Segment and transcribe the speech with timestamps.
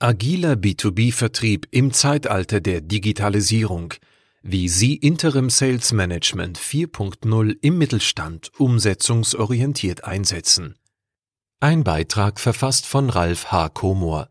[0.00, 3.94] Agiler B2B-Vertrieb im Zeitalter der Digitalisierung,
[4.42, 10.76] wie Sie Interim Sales Management 4.0 im Mittelstand umsetzungsorientiert einsetzen.
[11.58, 13.70] Ein Beitrag verfasst von Ralf H.
[13.70, 14.28] Komor.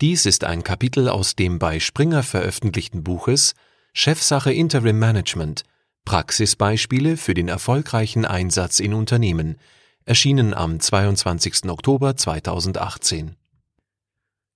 [0.00, 3.54] Dies ist ein Kapitel aus dem bei Springer veröffentlichten Buches
[3.92, 5.64] Chefsache Interim Management
[6.06, 9.58] Praxisbeispiele für den erfolgreichen Einsatz in Unternehmen,
[10.06, 11.68] erschienen am 22.
[11.68, 13.36] Oktober 2018.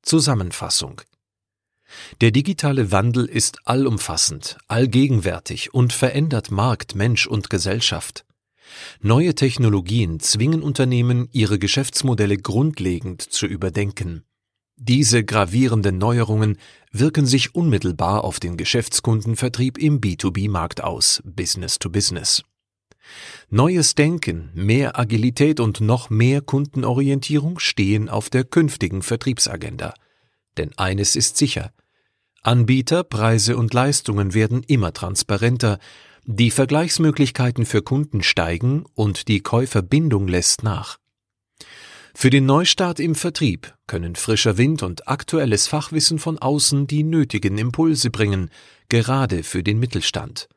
[0.06, 1.00] Zusammenfassung
[2.20, 8.24] Der digitale Wandel ist allumfassend, allgegenwärtig und verändert Markt, Mensch und Gesellschaft.
[9.00, 14.22] Neue Technologien zwingen Unternehmen, ihre Geschäftsmodelle grundlegend zu überdenken.
[14.76, 16.58] Diese gravierenden Neuerungen
[16.92, 22.44] wirken sich unmittelbar auf den Geschäftskundenvertrieb im B2B-Markt aus, Business to Business.
[23.50, 29.94] Neues Denken, mehr Agilität und noch mehr Kundenorientierung stehen auf der künftigen Vertriebsagenda.
[30.56, 31.72] Denn eines ist sicher.
[32.42, 35.78] Anbieter, Preise und Leistungen werden immer transparenter,
[36.24, 40.98] die Vergleichsmöglichkeiten für Kunden steigen und die Käuferbindung lässt nach.
[42.14, 47.58] Für den Neustart im Vertrieb können frischer Wind und aktuelles Fachwissen von außen die nötigen
[47.58, 48.50] Impulse bringen,
[48.88, 50.48] gerade für den Mittelstand.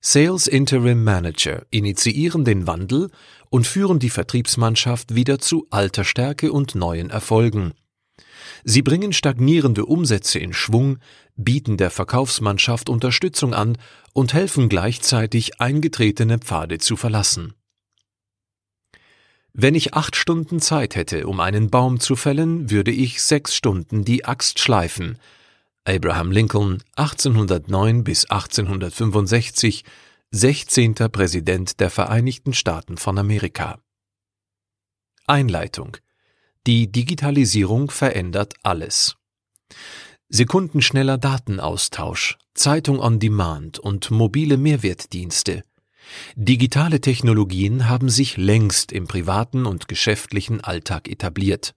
[0.00, 3.10] Sales Interim Manager initiieren den Wandel
[3.50, 7.72] und führen die Vertriebsmannschaft wieder zu alter Stärke und neuen Erfolgen.
[8.64, 10.98] Sie bringen stagnierende Umsätze in Schwung,
[11.36, 13.76] bieten der Verkaufsmannschaft Unterstützung an
[14.14, 17.52] und helfen gleichzeitig eingetretene Pfade zu verlassen.
[19.52, 24.04] Wenn ich acht Stunden Zeit hätte, um einen Baum zu fällen, würde ich sechs Stunden
[24.04, 25.18] die Axt schleifen,
[25.84, 29.84] Abraham Lincoln 1809 bis 1865,
[30.30, 30.94] 16.
[30.94, 33.78] Präsident der Vereinigten Staaten von Amerika.
[35.26, 35.98] Einleitung
[36.66, 39.16] Die Digitalisierung verändert alles.
[40.30, 45.62] Sekundenschneller Datenaustausch, Zeitung on Demand und mobile Mehrwertdienste.
[46.36, 51.74] Digitale Technologien haben sich längst im privaten und geschäftlichen Alltag etabliert.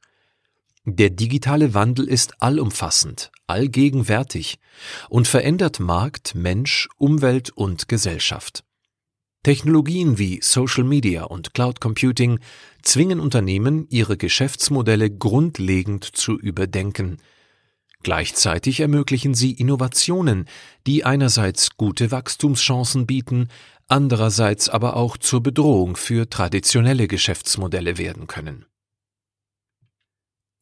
[0.86, 4.58] Der digitale Wandel ist allumfassend, allgegenwärtig
[5.10, 8.64] und verändert Markt, Mensch, Umwelt und Gesellschaft.
[9.44, 12.40] Technologien wie Social Media und Cloud Computing
[12.82, 17.18] zwingen Unternehmen, ihre Geschäftsmodelle grundlegend zu überdenken.
[18.04, 20.46] Gleichzeitig ermöglichen sie Innovationen,
[20.86, 23.50] die einerseits gute Wachstumschancen bieten,
[23.88, 28.66] andererseits aber auch zur Bedrohung für traditionelle Geschäftsmodelle werden können.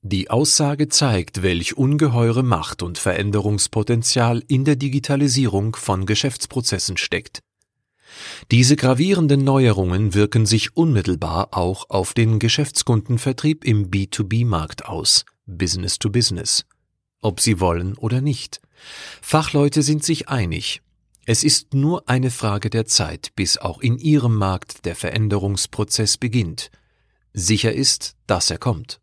[0.02, 7.40] Die Aussage zeigt, welch ungeheure Macht und Veränderungspotenzial in der Digitalisierung von Geschäftsprozessen steckt.
[8.52, 16.10] Diese gravierenden Neuerungen wirken sich unmittelbar auch auf den Geschäftskundenvertrieb im B2B-Markt aus, Business to
[16.10, 16.66] Business,
[17.22, 18.62] ob sie wollen oder nicht.
[19.22, 20.82] Fachleute sind sich einig.
[21.26, 26.70] Es ist nur eine Frage der Zeit, bis auch in ihrem Markt der Veränderungsprozess beginnt.
[27.34, 29.00] Sicher ist, dass er kommt.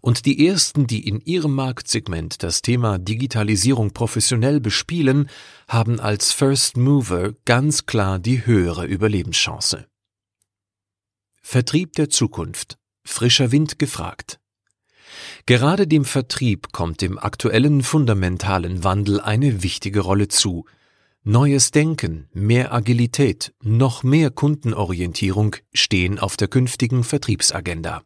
[0.00, 5.28] Und die ersten, die in ihrem Marktsegment das Thema Digitalisierung professionell bespielen,
[5.66, 9.86] haben als First Mover ganz klar die höhere Überlebenschance.
[11.42, 12.78] Vertrieb der Zukunft.
[13.04, 14.38] Frischer Wind gefragt.
[15.46, 20.66] Gerade dem Vertrieb kommt im aktuellen fundamentalen Wandel eine wichtige Rolle zu.
[21.24, 28.02] Neues Denken, mehr Agilität, noch mehr Kundenorientierung stehen auf der künftigen Vertriebsagenda.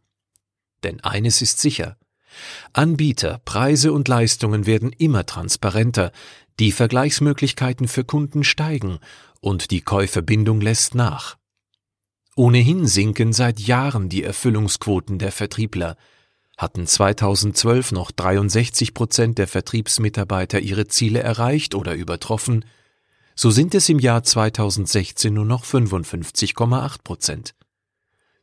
[0.85, 1.97] Denn eines ist sicher.
[2.73, 6.13] Anbieter, Preise und Leistungen werden immer transparenter,
[6.59, 8.99] die Vergleichsmöglichkeiten für Kunden steigen
[9.41, 11.37] und die Käuferbindung lässt nach.
[12.35, 15.97] Ohnehin sinken seit Jahren die Erfüllungsquoten der Vertriebler.
[16.57, 22.65] Hatten 2012 noch 63 Prozent der Vertriebsmitarbeiter ihre Ziele erreicht oder übertroffen,
[23.35, 27.55] so sind es im Jahr 2016 nur noch 55,8 Prozent.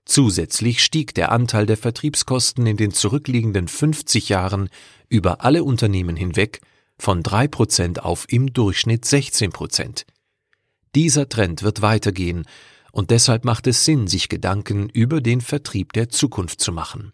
[0.10, 4.70] Zusätzlich stieg der Anteil der Vertriebskosten in den zurückliegenden 50 Jahren
[5.08, 6.62] über alle Unternehmen hinweg
[6.98, 10.08] von 3% auf im Durchschnitt 16%.
[10.96, 12.46] Dieser Trend wird weitergehen
[12.92, 17.14] und deshalb macht es Sinn, sich Gedanken über den Vertrieb der Zukunft zu machen.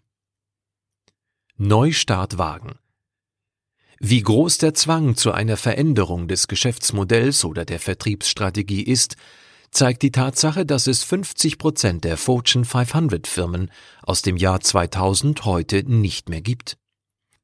[1.58, 2.78] Neustart wagen.
[3.98, 9.16] Wie groß der Zwang zu einer Veränderung des Geschäftsmodells oder der Vertriebsstrategie ist,
[9.70, 13.70] zeigt die Tatsache, dass es 50 Prozent der Fortune 500 Firmen
[14.02, 16.76] aus dem Jahr 2000 heute nicht mehr gibt.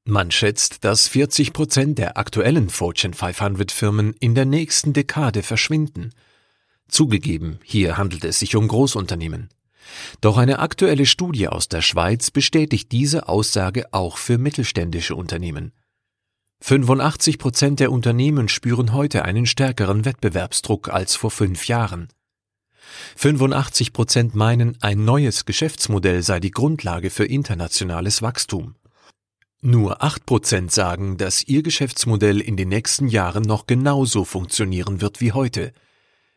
[0.05, 6.11] Man schätzt, dass 40 Prozent der aktuellen Fortune 500 Firmen in der nächsten Dekade verschwinden.
[6.89, 9.49] Zugegeben, hier handelt es sich um Großunternehmen.
[10.21, 15.73] Doch eine aktuelle Studie aus der Schweiz bestätigt diese Aussage auch für mittelständische Unternehmen.
[16.65, 22.07] 85 Prozent der Unternehmen spüren heute einen stärkeren Wettbewerbsdruck als vor fünf Jahren.
[23.17, 28.77] 85 Prozent meinen, ein neues Geschäftsmodell sei die Grundlage für internationales Wachstum.
[29.61, 35.21] Nur 8 Prozent sagen, dass ihr Geschäftsmodell in den nächsten Jahren noch genauso funktionieren wird
[35.21, 35.73] wie heute.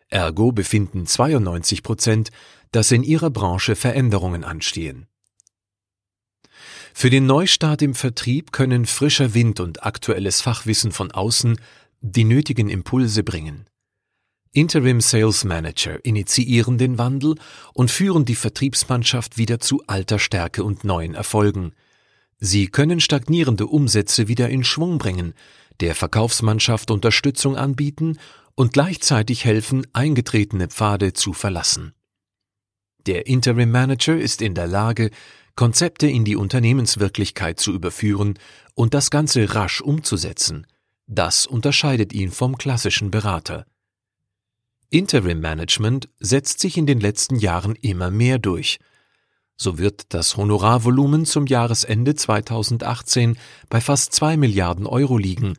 [0.09, 2.31] Ergo befinden 92 Prozent,
[2.71, 5.05] dass in ihrer Branche Veränderungen anstehen.
[6.97, 11.59] Für den Neustart im Vertrieb können frischer Wind und aktuelles Fachwissen von außen
[11.99, 13.65] die nötigen Impulse bringen.
[14.53, 17.35] Interim Sales Manager initiieren den Wandel
[17.73, 21.73] und führen die Vertriebsmannschaft wieder zu alter Stärke und neuen Erfolgen.
[22.39, 25.33] Sie können stagnierende Umsätze wieder in Schwung bringen,
[25.81, 28.19] der Verkaufsmannschaft Unterstützung anbieten
[28.55, 31.93] und gleichzeitig helfen, eingetretene Pfade zu verlassen.
[33.05, 35.11] Der Interim Manager ist in der Lage,
[35.55, 38.37] Konzepte in die Unternehmenswirklichkeit zu überführen
[38.73, 40.67] und das Ganze rasch umzusetzen.
[41.07, 43.65] Das unterscheidet ihn vom klassischen Berater.
[44.89, 48.79] Interim Management setzt sich in den letzten Jahren immer mehr durch.
[49.55, 53.37] So wird das Honorarvolumen zum Jahresende 2018
[53.69, 55.57] bei fast 2 Milliarden Euro liegen.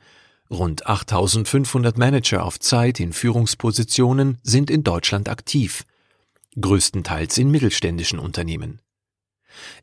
[0.51, 5.85] Rund 8500 Manager auf Zeit in Führungspositionen sind in Deutschland aktiv,
[6.61, 8.81] größtenteils in mittelständischen Unternehmen.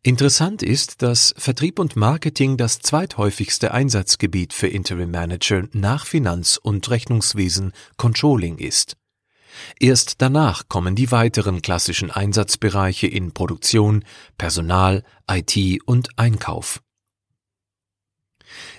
[0.02, 6.90] Interessant ist, dass Vertrieb und Marketing das zweithäufigste Einsatzgebiet für Interim Manager nach Finanz- und
[6.90, 8.98] Rechnungswesen Controlling ist.
[9.80, 14.04] Erst danach kommen die weiteren klassischen Einsatzbereiche in Produktion,
[14.38, 16.82] Personal, IT und Einkauf.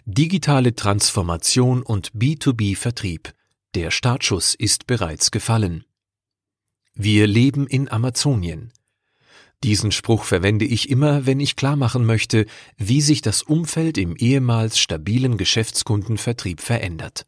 [0.05, 3.33] Digitale Transformation und B2B-Vertrieb.
[3.75, 5.85] Der Startschuss ist bereits gefallen.
[6.95, 8.73] Wir leben in Amazonien.
[9.65, 12.45] Diesen Spruch verwende ich immer, wenn ich klarmachen möchte,
[12.77, 17.25] wie sich das Umfeld im ehemals stabilen Geschäftskundenvertrieb verändert.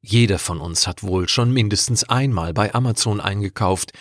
[0.00, 3.92] Jeder von uns hat wohl schon mindestens einmal bei Amazon eingekauft.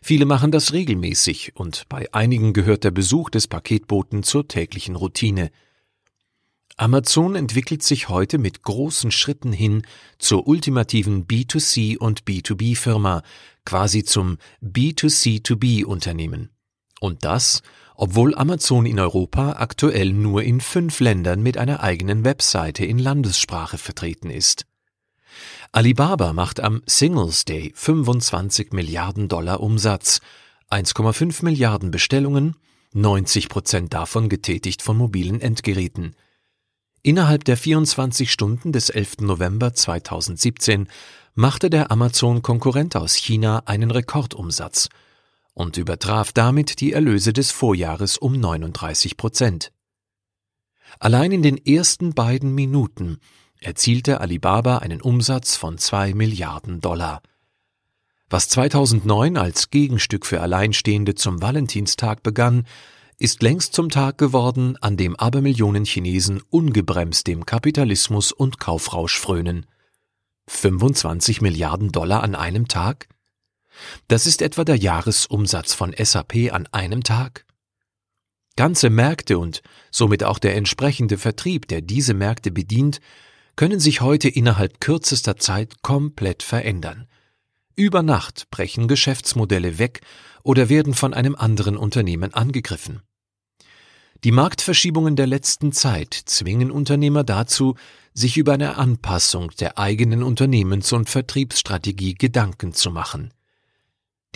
[0.00, 5.50] Viele machen das regelmäßig und bei einigen gehört der Besuch des Paketboten zur täglichen Routine.
[6.76, 9.82] Amazon entwickelt sich heute mit großen Schritten hin
[10.20, 13.24] zur ultimativen B2C und B2B Firma,
[13.64, 16.50] quasi zum B2C2B Unternehmen.
[17.00, 17.62] Und das,
[17.96, 23.78] obwohl Amazon in Europa aktuell nur in fünf Ländern mit einer eigenen Webseite in Landessprache
[23.78, 24.66] vertreten ist.
[25.72, 30.20] Alibaba macht am Singles Day 25 Milliarden Dollar Umsatz,
[30.70, 32.56] 1,5 Milliarden Bestellungen,
[32.92, 36.16] 90 Prozent davon getätigt von mobilen Endgeräten.
[37.02, 39.18] Innerhalb der 24 Stunden des 11.
[39.20, 40.88] November 2017
[41.34, 44.88] machte der Amazon-Konkurrent aus China einen Rekordumsatz
[45.56, 49.72] und übertraf damit die Erlöse des Vorjahres um 39 Prozent.
[51.00, 53.18] Allein in den ersten beiden Minuten
[53.60, 57.22] erzielte Alibaba einen Umsatz von zwei Milliarden Dollar.
[58.28, 62.66] Was 2009 als Gegenstück für Alleinstehende zum Valentinstag begann,
[63.18, 69.64] ist längst zum Tag geworden, an dem Abermillionen Chinesen ungebremst dem Kapitalismus und Kaufrausch frönen.
[70.48, 73.08] 25 Milliarden Dollar an einem Tag?
[74.08, 77.44] Das ist etwa der Jahresumsatz von SAP an einem Tag.
[78.56, 83.00] Ganze Märkte und somit auch der entsprechende Vertrieb, der diese Märkte bedient,
[83.54, 87.06] können sich heute innerhalb kürzester Zeit komplett verändern.
[87.74, 90.00] Über Nacht brechen Geschäftsmodelle weg
[90.42, 93.02] oder werden von einem anderen Unternehmen angegriffen.
[94.24, 97.74] Die Marktverschiebungen der letzten Zeit zwingen Unternehmer dazu,
[98.14, 103.34] sich über eine Anpassung der eigenen Unternehmens- und Vertriebsstrategie Gedanken zu machen.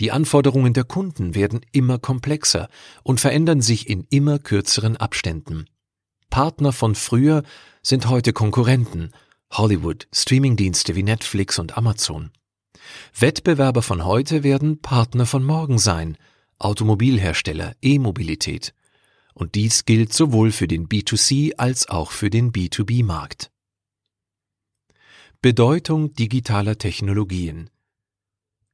[0.01, 2.69] Die Anforderungen der Kunden werden immer komplexer
[3.03, 5.65] und verändern sich in immer kürzeren Abständen.
[6.31, 7.43] Partner von früher
[7.83, 9.11] sind heute Konkurrenten,
[9.51, 12.31] Hollywood, Streamingdienste wie Netflix und Amazon.
[13.15, 16.17] Wettbewerber von heute werden Partner von morgen sein,
[16.57, 18.73] Automobilhersteller, E-Mobilität.
[19.35, 23.51] Und dies gilt sowohl für den B2C als auch für den B2B-Markt.
[25.43, 27.69] Bedeutung digitaler Technologien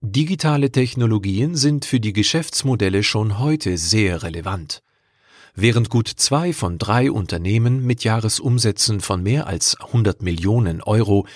[0.10, 4.82] Digitale Technologien sind für die Geschäftsmodelle schon heute sehr relevant.
[5.54, 11.28] Während gut zwei von drei Unternehmen mit Jahresumsätzen von mehr als 100 Millionen Euro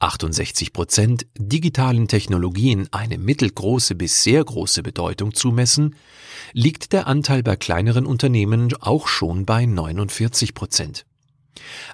[0.00, 5.94] 68 Prozent digitalen Technologien eine mittelgroße bis sehr große Bedeutung zumessen,
[6.52, 11.06] liegt der Anteil bei kleineren Unternehmen auch schon bei 49 Prozent.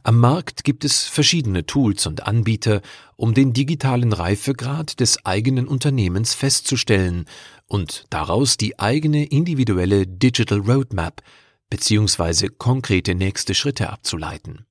[0.03, 2.83] Am Markt gibt es verschiedene Tools und Anbieter,
[3.17, 7.27] um den digitalen Reifegrad des eigenen Unternehmens festzustellen
[7.67, 11.23] und daraus die eigene individuelle Digital Roadmap
[11.71, 14.67] beziehungsweise konkrete nächste Schritte abzuleiten.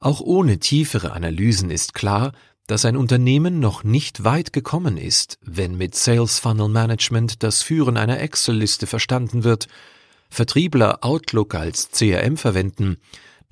[0.00, 2.32] Auch ohne tiefere Analysen ist klar,
[2.66, 7.96] dass ein Unternehmen noch nicht weit gekommen ist, wenn mit Sales Funnel Management das Führen
[7.96, 9.68] einer Excel-Liste verstanden wird,
[10.30, 12.96] Vertriebler Outlook als CRM verwenden,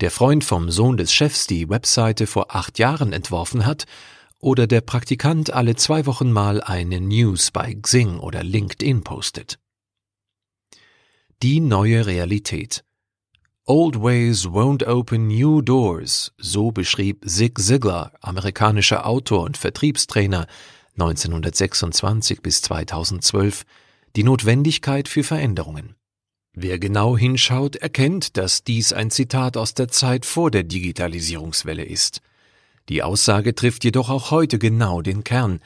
[0.01, 3.85] der Freund vom Sohn des Chefs die Webseite vor acht Jahren entworfen hat
[4.39, 9.59] oder der Praktikant alle zwei Wochen mal eine News bei Xing oder LinkedIn postet.
[11.43, 12.83] Die neue Realität.
[13.65, 20.47] Old ways won't open new doors, so beschrieb Zig Ziglar, amerikanischer Autor und Vertriebstrainer
[20.93, 23.63] 1926 bis 2012,
[24.15, 25.95] die Notwendigkeit für Veränderungen.
[26.53, 32.21] Wer genau hinschaut, erkennt, dass dies ein Zitat aus der Zeit vor der Digitalisierungswelle ist.
[32.89, 35.61] Die Aussage trifft jedoch auch heute genau den Kern,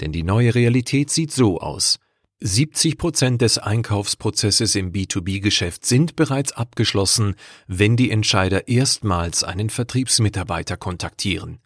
[0.00, 1.98] denn die neue Realität sieht so aus.
[2.42, 7.34] 70 Prozent des Einkaufsprozesses im B2B-Geschäft sind bereits abgeschlossen,
[7.66, 11.58] wenn die Entscheider erstmals einen Vertriebsmitarbeiter kontaktieren.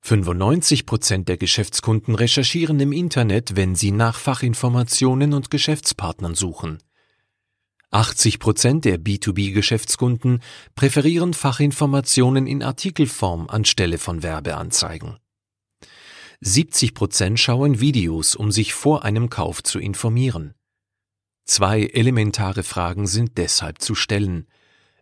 [0.00, 6.78] 95 Prozent der Geschäftskunden recherchieren im Internet, wenn sie nach Fachinformationen und Geschäftspartnern suchen.
[7.94, 10.40] 80 Prozent der B2B-Geschäftskunden
[10.74, 15.18] präferieren Fachinformationen in Artikelform anstelle von Werbeanzeigen.
[16.40, 20.54] 70 Prozent schauen Videos, um sich vor einem Kauf zu informieren.
[21.44, 24.48] Zwei elementare Fragen sind deshalb zu stellen.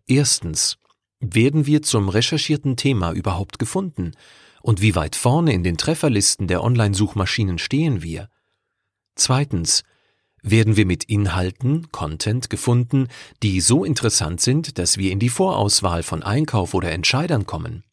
[0.06, 0.76] Erstens,
[1.18, 4.12] werden wir zum recherchierten Thema überhaupt gefunden?
[4.60, 8.28] Und wie weit vorne in den Trefferlisten der Online-Suchmaschinen stehen wir?
[9.14, 9.82] Zweitens,
[10.42, 13.08] werden wir mit Inhalten, Content gefunden,
[13.42, 17.84] die so interessant sind, dass wir in die Vorauswahl von Einkauf oder Entscheidern kommen.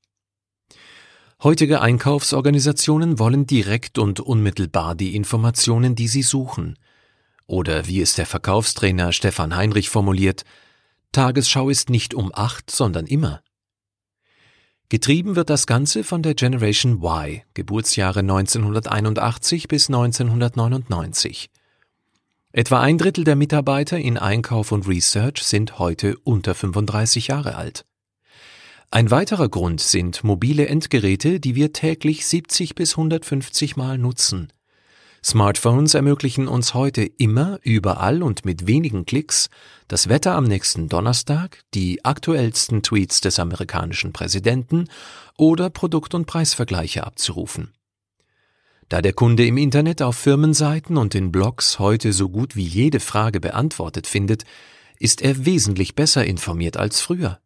[1.41, 6.77] Heutige Einkaufsorganisationen wollen direkt und unmittelbar die Informationen, die sie suchen.
[7.45, 10.43] Oder wie es der Verkaufstrainer Stefan Heinrich formuliert,
[11.11, 13.41] Tagesschau ist nicht um acht, sondern immer.
[14.89, 21.49] Getrieben wird das Ganze von der Generation Y, Geburtsjahre 1981 bis 1999.
[22.51, 27.85] Etwa ein Drittel der Mitarbeiter in Einkauf und Research sind heute unter 35 Jahre alt.
[28.89, 34.51] Ein weiterer Grund sind mobile Endgeräte, die wir täglich 70 bis 150 Mal nutzen.
[35.23, 39.49] Smartphones ermöglichen uns heute immer, überall und mit wenigen Klicks
[39.87, 44.87] das Wetter am nächsten Donnerstag, die aktuellsten Tweets des amerikanischen Präsidenten
[45.37, 47.73] oder Produkt- und Preisvergleiche abzurufen.
[48.89, 52.99] Da der Kunde im Internet auf Firmenseiten und in Blogs heute so gut wie jede
[52.99, 54.45] Frage beantwortet findet,
[54.97, 57.39] ist er wesentlich besser informiert als früher.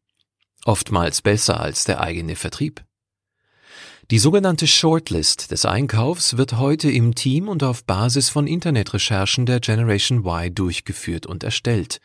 [0.64, 2.86] Oftmals besser als der eigene Vertrieb.
[4.10, 9.60] Die sogenannte Shortlist des Einkaufs wird heute im Team und auf Basis von Internetrecherchen der
[9.60, 12.00] Generation Y durchgeführt und erstellt.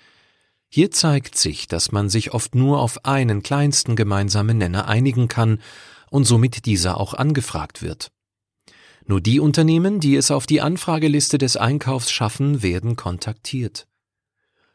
[0.68, 5.60] Hier zeigt sich, dass man sich oft nur auf einen kleinsten gemeinsamen Nenner einigen kann
[6.10, 8.10] und somit dieser auch angefragt wird.
[9.08, 13.88] Nur die Unternehmen, die es auf die Anfrageliste des Einkaufs schaffen, werden kontaktiert.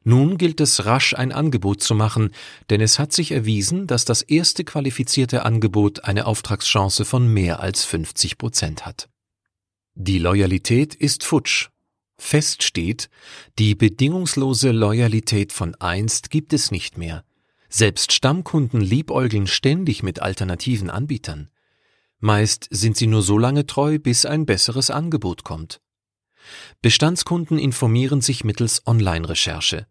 [0.04, 2.32] Nun gilt es rasch ein Angebot zu machen,
[2.72, 7.86] denn es hat sich erwiesen, dass das erste qualifizierte Angebot eine Auftragschance von mehr als
[7.86, 9.08] 50 Prozent hat.
[9.94, 11.70] Die Loyalität ist futsch.
[12.18, 13.12] Fest steht,
[13.60, 17.24] die bedingungslose Loyalität von einst gibt es nicht mehr.
[17.70, 21.50] Selbst Stammkunden liebäugeln ständig mit alternativen Anbietern.
[22.24, 25.82] Meist sind sie nur so lange treu, bis ein besseres Angebot kommt.
[26.82, 29.88] Bestandskunden informieren sich mittels Online-Recherche.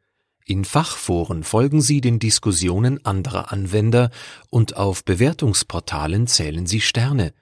[0.46, 4.10] In Fachforen folgen sie den Diskussionen anderer Anwender
[4.48, 7.34] und auf Bewertungsportalen zählen sie Sterne.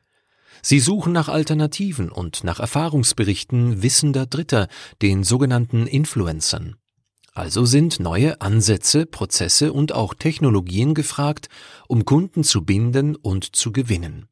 [0.61, 4.66] Sie suchen nach Alternativen und nach Erfahrungsberichten wissender Dritter,
[5.02, 6.75] den sogenannten Influencern.
[7.32, 11.49] Also sind neue Ansätze, Prozesse und auch Technologien gefragt,
[11.87, 14.29] um Kunden zu binden und zu gewinnen.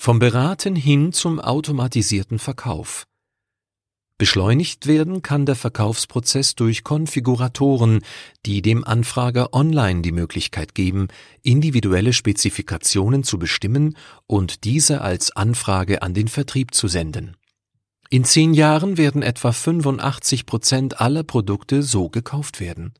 [0.00, 3.04] Vom Beraten hin zum automatisierten Verkauf.
[4.16, 8.02] Beschleunigt werden kann der Verkaufsprozess durch Konfiguratoren,
[8.46, 11.08] die dem Anfrager online die Möglichkeit geben,
[11.42, 13.96] individuelle Spezifikationen zu bestimmen
[14.28, 17.36] und diese als Anfrage an den Vertrieb zu senden.
[18.08, 22.94] In zehn Jahren werden etwa 85 Prozent aller Produkte so gekauft werden.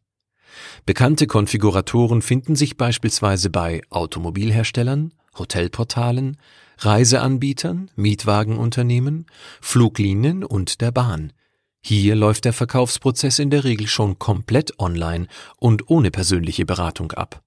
[0.85, 6.37] Bekannte Konfiguratoren finden sich beispielsweise bei Automobilherstellern, Hotelportalen,
[6.79, 9.27] Reiseanbietern, Mietwagenunternehmen,
[9.61, 11.33] Fluglinien und der Bahn.
[11.81, 17.43] Hier läuft der Verkaufsprozess in der Regel schon komplett online und ohne persönliche Beratung ab.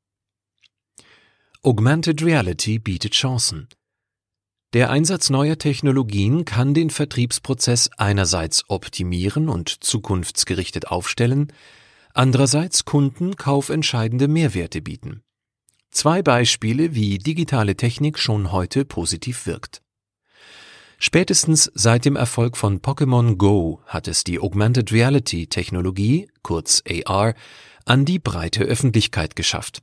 [1.63, 3.67] Augmented Reality bietet Chancen.
[4.73, 11.51] Der Einsatz neuer Technologien kann den Vertriebsprozess einerseits optimieren und zukunftsgerichtet aufstellen,
[12.13, 15.23] andererseits Kunden kaufentscheidende Mehrwerte bieten.
[15.91, 19.81] Zwei Beispiele, wie digitale Technik schon heute positiv wirkt.
[20.98, 27.33] Spätestens seit dem Erfolg von Pokémon Go hat es die Augmented Reality Technologie, kurz AR,
[27.86, 29.81] an die breite Öffentlichkeit geschafft.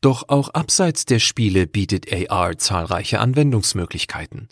[0.00, 4.48] Doch auch abseits der Spiele bietet AR zahlreiche Anwendungsmöglichkeiten.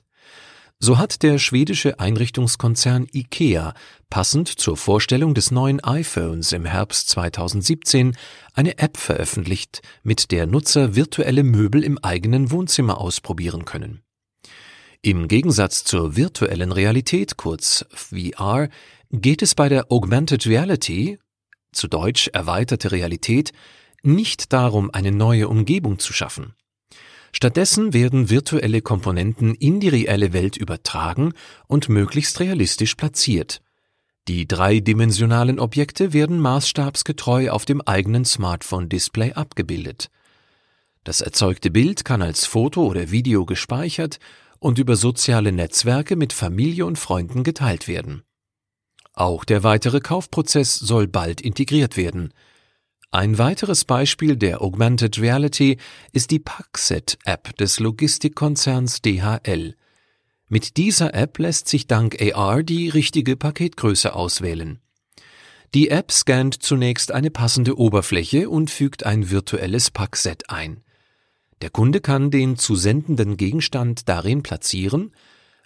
[0.78, 3.73] So hat der schwedische Einrichtungskonzern IKEA
[4.11, 8.14] passend zur Vorstellung des neuen iPhones im Herbst 2017
[8.52, 14.02] eine App veröffentlicht, mit der Nutzer virtuelle Möbel im eigenen Wohnzimmer ausprobieren können.
[15.00, 18.68] Im Gegensatz zur virtuellen Realität, kurz VR,
[19.11, 21.18] geht es bei der Augmented Reality,
[21.73, 23.52] zu Deutsch erweiterte Realität,
[24.02, 26.54] nicht darum, eine neue Umgebung zu schaffen.
[27.37, 31.35] Stattdessen werden virtuelle Komponenten in die reelle Welt übertragen
[31.66, 33.61] und möglichst realistisch platziert.
[34.26, 40.09] Die dreidimensionalen Objekte werden maßstabsgetreu auf dem eigenen Smartphone-Display abgebildet.
[41.05, 44.19] Das erzeugte Bild kann als Foto oder Video gespeichert
[44.59, 48.23] und über soziale Netzwerke mit Familie und Freunden geteilt werden.
[49.12, 52.33] Auch der weitere Kaufprozess soll bald integriert werden–
[53.11, 55.79] ein weiteres Beispiel der Augmented Reality
[56.13, 59.75] ist die Paxset-App des Logistikkonzerns DHL.
[60.49, 64.81] Mit dieser App lässt sich dank AR die richtige Paketgröße auswählen.
[65.75, 70.83] Die App scannt zunächst eine passende Oberfläche und fügt ein virtuelles Packset ein.
[71.63, 75.13] Der Kunde kann den zu sendenden Gegenstand darin platzieren,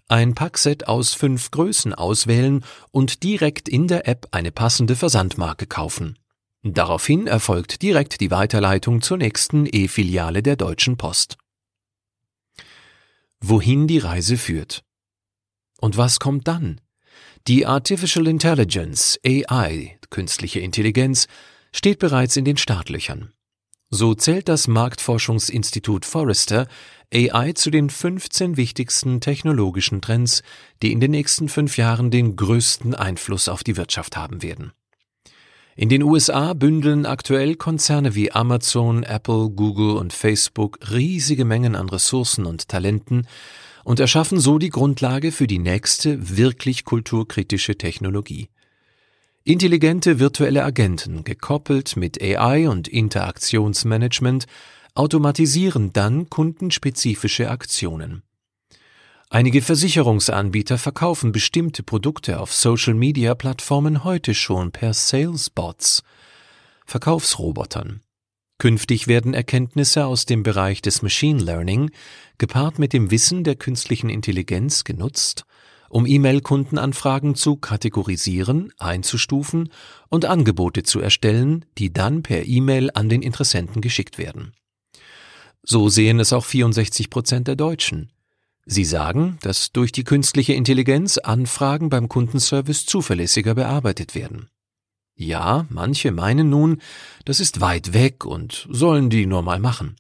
[0.09, 6.17] ein Packset aus fünf Größen auswählen und direkt in der App eine passende Versandmarke kaufen.
[6.63, 11.39] Daraufhin erfolgt direkt die Weiterleitung zur nächsten E-Filiale der Deutschen Post.
[13.41, 14.83] Wohin die Reise führt.
[15.81, 16.81] Und was kommt dann?
[17.47, 21.27] Die Artificial Intelligence, AI, künstliche Intelligenz,
[21.73, 23.33] steht bereits in den Startlöchern.
[23.89, 26.69] So zählt das Marktforschungsinstitut Forrester
[27.13, 30.43] AI zu den 15 wichtigsten technologischen Trends,
[30.83, 34.73] die in den nächsten fünf Jahren den größten Einfluss auf die Wirtschaft haben werden.
[35.77, 41.89] In den USA bündeln aktuell Konzerne wie Amazon, Apple, Google und Facebook riesige Mengen an
[41.89, 43.27] Ressourcen und Talenten
[43.85, 48.49] und erschaffen so die Grundlage für die nächste wirklich kulturkritische Technologie.
[49.45, 54.47] Intelligente virtuelle Agenten, gekoppelt mit AI und Interaktionsmanagement,
[54.95, 58.23] automatisieren dann kundenspezifische Aktionen.
[59.33, 66.03] Einige Versicherungsanbieter verkaufen bestimmte Produkte auf Social-Media-Plattformen heute schon per Salesbots,
[66.85, 68.01] Verkaufsrobotern.
[68.59, 71.93] Künftig werden Erkenntnisse aus dem Bereich des Machine Learning
[72.39, 75.45] gepaart mit dem Wissen der künstlichen Intelligenz genutzt,
[75.89, 79.71] um E-Mail-Kundenanfragen zu kategorisieren, einzustufen
[80.09, 84.55] und Angebote zu erstellen, die dann per E-Mail an den Interessenten geschickt werden.
[85.63, 88.11] So sehen es auch 64 Prozent der Deutschen.
[88.67, 94.49] Sie sagen, dass durch die künstliche Intelligenz Anfragen beim Kundenservice zuverlässiger bearbeitet werden.
[95.15, 96.81] Ja, manche meinen nun,
[97.25, 99.97] das ist weit weg und sollen die nur mal machen.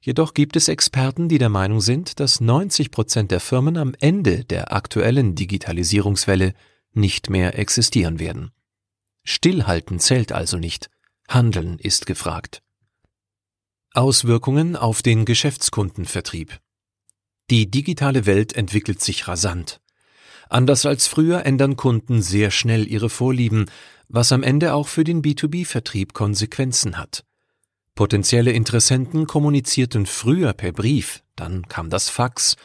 [0.00, 4.44] Jedoch gibt es Experten, die der Meinung sind, dass 90 Prozent der Firmen am Ende
[4.44, 6.54] der aktuellen Digitalisierungswelle
[6.92, 8.52] nicht mehr existieren werden.
[9.24, 10.90] Stillhalten zählt also nicht.
[11.28, 12.62] Handeln ist gefragt.
[13.94, 16.60] Auswirkungen auf den Geschäftskundenvertrieb.
[17.50, 19.80] Die digitale Welt entwickelt sich rasant.
[20.48, 23.66] Anders als früher ändern Kunden sehr schnell ihre Vorlieben,
[24.08, 27.24] was am Ende auch für den B2B-Vertrieb Konsequenzen hat.
[27.94, 32.56] Potenzielle Interessenten kommunizierten früher per Brief, dann kam das Fax,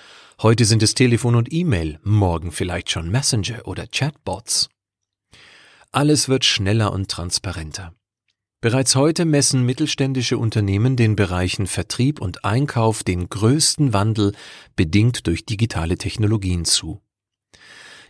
[0.42, 4.70] heute sind es Telefon und E-Mail, morgen vielleicht schon Messenger oder Chatbots.
[5.92, 7.94] Alles wird schneller und transparenter.
[8.62, 14.34] Bereits heute messen mittelständische Unternehmen den Bereichen Vertrieb und Einkauf den größten Wandel
[14.76, 17.02] bedingt durch digitale Technologien zu.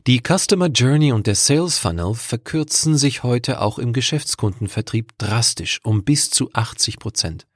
[0.08, 6.04] Die Customer Journey und der Sales Funnel verkürzen sich heute auch im Geschäftskundenvertrieb drastisch um
[6.04, 7.48] bis zu 80 Prozent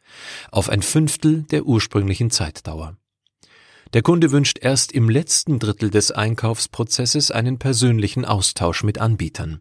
[0.50, 2.96] auf ein Fünftel der ursprünglichen Zeitdauer.
[3.94, 9.60] Der Kunde wünscht erst im letzten Drittel des Einkaufsprozesses einen persönlichen Austausch mit Anbietern.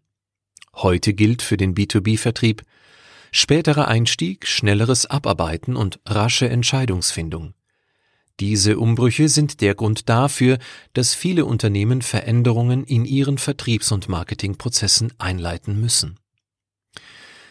[0.76, 2.62] Heute gilt für den B2B-Vertrieb,
[3.36, 7.54] Späterer Einstieg, schnelleres Abarbeiten und rasche Entscheidungsfindung.
[8.38, 10.58] Diese Umbrüche sind der Grund dafür,
[10.92, 16.20] dass viele Unternehmen Veränderungen in ihren Vertriebs- und Marketingprozessen einleiten müssen.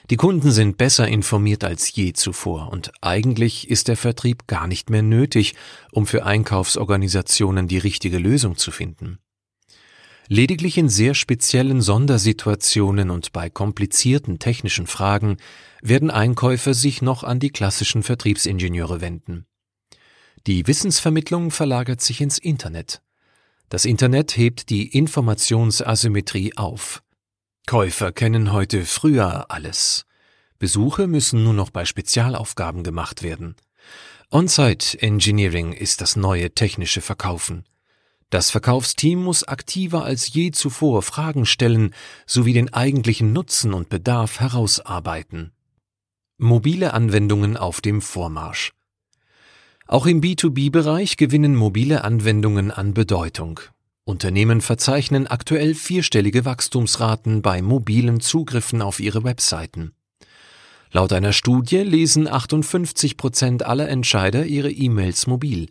[0.09, 4.89] Die Kunden sind besser informiert als je zuvor und eigentlich ist der Vertrieb gar nicht
[4.89, 5.53] mehr nötig,
[5.91, 9.19] um für Einkaufsorganisationen die richtige Lösung zu finden.
[10.29, 15.35] Lediglich in sehr speziellen Sondersituationen und bei komplizierten technischen Fragen
[15.85, 19.45] werden Einkäufer sich noch an die klassischen Vertriebsingenieure wenden.
[20.47, 23.01] Die Wissensvermittlung verlagert sich ins Internet.
[23.67, 27.03] Das Internet hebt die Informationsasymmetrie auf.
[27.67, 30.05] Käufer kennen heute früher alles.
[30.57, 33.55] Besuche müssen nur noch bei Spezialaufgaben gemacht werden.
[34.31, 37.65] On-Site Engineering ist das neue technische Verkaufen.
[38.29, 41.93] Das Verkaufsteam muss aktiver als je zuvor Fragen stellen
[42.25, 45.51] sowie den eigentlichen Nutzen und Bedarf herausarbeiten.
[46.39, 48.73] Mobile Anwendungen auf dem Vormarsch.
[49.85, 53.59] Auch im B2B-Bereich gewinnen mobile Anwendungen an Bedeutung.
[54.03, 59.93] Unternehmen verzeichnen aktuell vierstellige Wachstumsraten bei mobilen Zugriffen auf ihre Webseiten.
[60.91, 65.69] Laut einer Studie lesen 58 Prozent aller Entscheider ihre E-Mails mobil.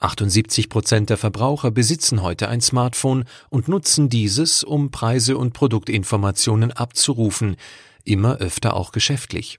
[0.00, 6.72] 78 Prozent der Verbraucher besitzen heute ein Smartphone und nutzen dieses, um Preise und Produktinformationen
[6.72, 7.56] abzurufen,
[8.04, 9.58] immer öfter auch geschäftlich.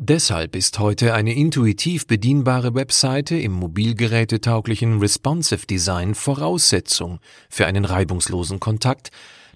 [0.00, 7.18] Deshalb ist heute eine intuitiv bedienbare Webseite im mobilgerätetauglichen Responsive Design Voraussetzung
[7.50, 9.10] für einen reibungslosen Kontakt,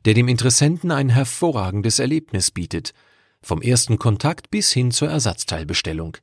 [0.05, 2.93] der dem Interessenten ein hervorragendes Erlebnis bietet,
[3.41, 6.17] vom ersten Kontakt bis hin zur Ersatzteilbestellung.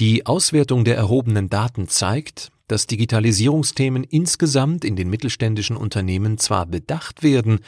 [0.00, 7.22] Die Auswertung der erhobenen Daten zeigt, dass Digitalisierungsthemen insgesamt in den mittelständischen Unternehmen zwar bedacht
[7.22, 7.60] werden,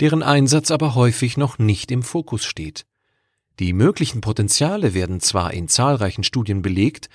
[0.00, 2.86] deren Einsatz aber häufig noch nicht im Fokus steht.
[3.58, 7.08] Die möglichen Potenziale werden zwar in zahlreichen Studien belegt,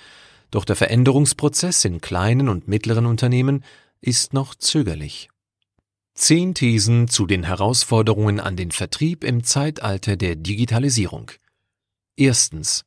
[0.50, 3.64] doch der Veränderungsprozess in kleinen und mittleren Unternehmen
[4.00, 5.28] ist noch zögerlich.
[6.14, 11.30] Zehn Thesen zu den Herausforderungen an den Vertrieb im Zeitalter der Digitalisierung.
[12.16, 12.84] Erstens.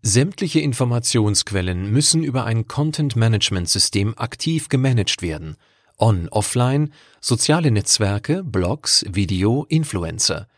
[0.00, 5.56] Sämtliche Informationsquellen müssen über ein Content-Management-System aktiv gemanagt werden.
[5.98, 10.48] On, offline, soziale Netzwerke, Blogs, Video, Influencer.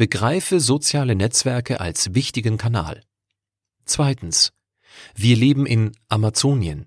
[0.00, 3.02] Begreife soziale Netzwerke als wichtigen Kanal.
[3.84, 4.50] Zweitens.
[5.14, 6.86] Wir leben in Amazonien.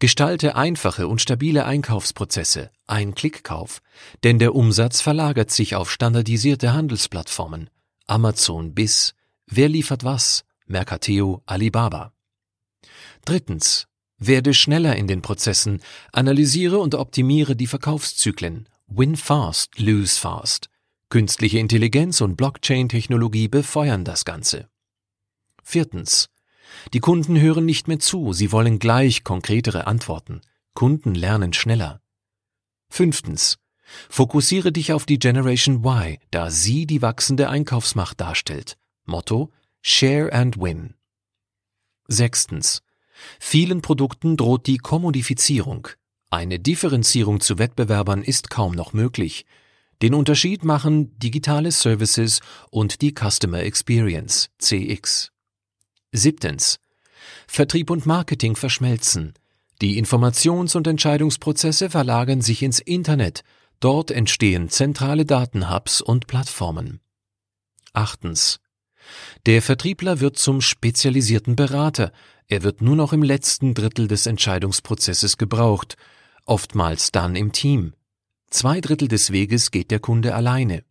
[0.00, 3.80] Gestalte einfache und stabile Einkaufsprozesse, ein Klickkauf,
[4.24, 7.70] denn der Umsatz verlagert sich auf standardisierte Handelsplattformen.
[8.08, 9.14] Amazon bis,
[9.46, 12.12] wer liefert was, Mercateo, Alibaba.
[13.24, 13.86] Drittens.
[14.18, 18.68] Werde schneller in den Prozessen, analysiere und optimiere die Verkaufszyklen.
[18.88, 20.68] Win fast, lose fast.
[21.10, 24.68] Künstliche Intelligenz und Blockchain-Technologie befeuern das Ganze.
[25.62, 26.28] Viertens.
[26.92, 30.42] Die Kunden hören nicht mehr zu, sie wollen gleich konkretere Antworten.
[30.74, 32.02] Kunden lernen schneller.
[32.90, 33.56] Fünftens.
[34.10, 38.76] Fokussiere dich auf die Generation Y, da sie die wachsende Einkaufsmacht darstellt.
[39.06, 40.94] Motto Share and Win.
[42.06, 42.82] Sechstens.
[43.40, 45.88] Vielen Produkten droht die Kommodifizierung.
[46.28, 49.46] Eine Differenzierung zu Wettbewerbern ist kaum noch möglich.
[50.00, 55.32] Den Unterschied machen digitale Services und die Customer Experience CX.
[56.12, 56.78] Siebtens.
[57.48, 59.34] Vertrieb und Marketing verschmelzen.
[59.80, 63.42] Die Informations- und Entscheidungsprozesse verlagern sich ins Internet.
[63.80, 67.00] Dort entstehen zentrale Datenhubs und Plattformen.
[67.92, 68.60] Achtens.
[69.46, 72.12] Der Vertriebler wird zum spezialisierten Berater.
[72.46, 75.96] Er wird nur noch im letzten Drittel des Entscheidungsprozesses gebraucht,
[76.44, 77.94] oftmals dann im Team.
[78.50, 80.84] Zwei Drittel des Weges geht der Kunde alleine.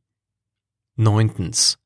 [0.95, 1.77] Neuntens.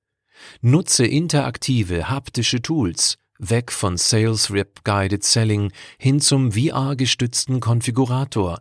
[0.62, 8.60] Nutze interaktive, haptische Tools, weg von Sales Rep Guided Selling hin zum VR-gestützten Konfigurator,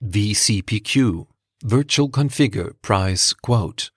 [0.00, 1.26] VCPQ,
[1.62, 3.90] Virtual Configure Price Quote.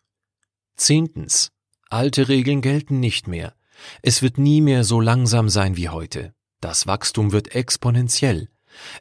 [0.76, 1.52] Zehntens.
[1.90, 3.56] Alte Regeln gelten nicht mehr.
[4.02, 6.34] Es wird nie mehr so langsam sein wie heute.
[6.62, 8.50] Das Wachstum wird exponentiell.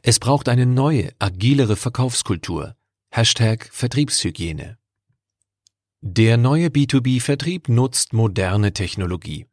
[0.03, 2.76] Es braucht eine neue, agilere Verkaufskultur.
[3.09, 4.77] Hashtag Vertriebshygiene.
[6.01, 9.47] Der neue B2B-Vertrieb nutzt moderne Technologie.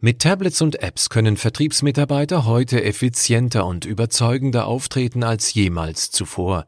[0.00, 6.66] Mit Tablets und Apps können Vertriebsmitarbeiter heute effizienter und überzeugender auftreten als jemals zuvor.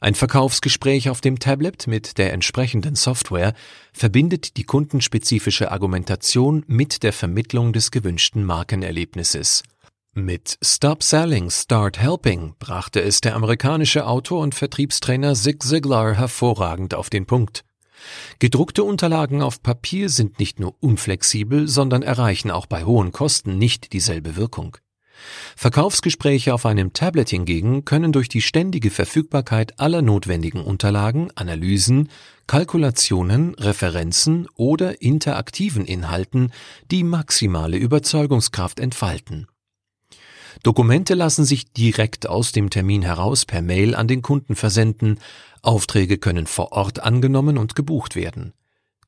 [0.00, 3.52] Ein Verkaufsgespräch auf dem Tablet mit der entsprechenden Software
[3.92, 9.64] verbindet die kundenspezifische Argumentation mit der Vermittlung des gewünschten Markenerlebnisses.
[10.24, 16.94] Mit Stop Selling, Start Helping brachte es der amerikanische Autor und Vertriebstrainer Zig Ziglar hervorragend
[16.94, 17.64] auf den Punkt.
[18.40, 23.92] Gedruckte Unterlagen auf Papier sind nicht nur unflexibel, sondern erreichen auch bei hohen Kosten nicht
[23.92, 24.76] dieselbe Wirkung.
[25.54, 32.08] Verkaufsgespräche auf einem Tablet hingegen können durch die ständige Verfügbarkeit aller notwendigen Unterlagen, Analysen,
[32.48, 36.52] Kalkulationen, Referenzen oder interaktiven Inhalten
[36.90, 39.46] die maximale Überzeugungskraft entfalten.
[40.62, 45.18] Dokumente lassen sich direkt aus dem Termin heraus per Mail an den Kunden versenden,
[45.62, 48.52] Aufträge können vor Ort angenommen und gebucht werden.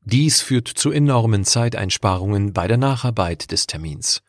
[0.02, 4.22] Dies führt zu enormen Zeiteinsparungen bei der Nacharbeit des Termins.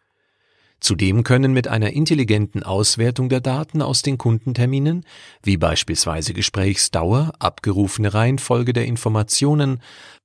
[0.82, 5.06] Zudem können mit einer intelligenten Auswertung der Daten aus den Kundenterminen,
[5.44, 9.82] wie beispielsweise Gesprächsdauer, abgerufene Reihenfolge der Informationen,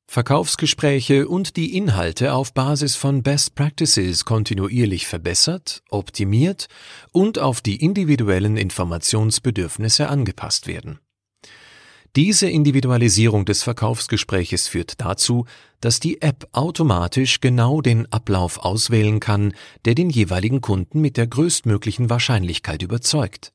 [0.08, 6.68] Verkaufsgespräche und die Inhalte auf Basis von Best Practices kontinuierlich verbessert, optimiert
[7.12, 11.00] und auf die individuellen Informationsbedürfnisse angepasst werden.
[12.16, 15.44] Diese Individualisierung des Verkaufsgespräches führt dazu,
[15.82, 19.52] dass die App automatisch genau den Ablauf auswählen kann,
[19.84, 23.52] der den jeweiligen Kunden mit der größtmöglichen Wahrscheinlichkeit überzeugt.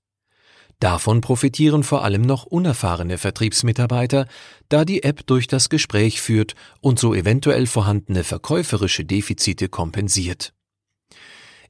[0.80, 4.28] Davon profitieren vor allem noch unerfahrene Vertriebsmitarbeiter,
[4.70, 10.54] da die App durch das Gespräch führt und so eventuell vorhandene verkäuferische Defizite kompensiert.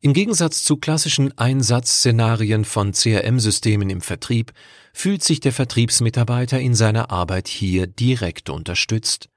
[0.02, 4.52] Im Gegensatz zu klassischen Einsatzszenarien von CRM-Systemen im Vertrieb
[4.94, 9.30] fühlt sich der Vertriebsmitarbeiter in seiner Arbeit hier direkt unterstützt.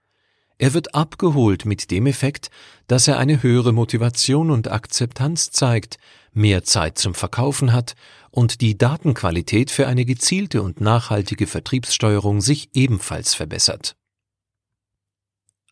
[0.59, 2.51] Er wird abgeholt mit dem Effekt,
[2.87, 5.99] dass er eine höhere Motivation und Akzeptanz zeigt,
[6.33, 7.95] mehr Zeit zum Verkaufen hat
[8.31, 13.97] und die Datenqualität für eine gezielte und nachhaltige Vertriebssteuerung sich ebenfalls verbessert.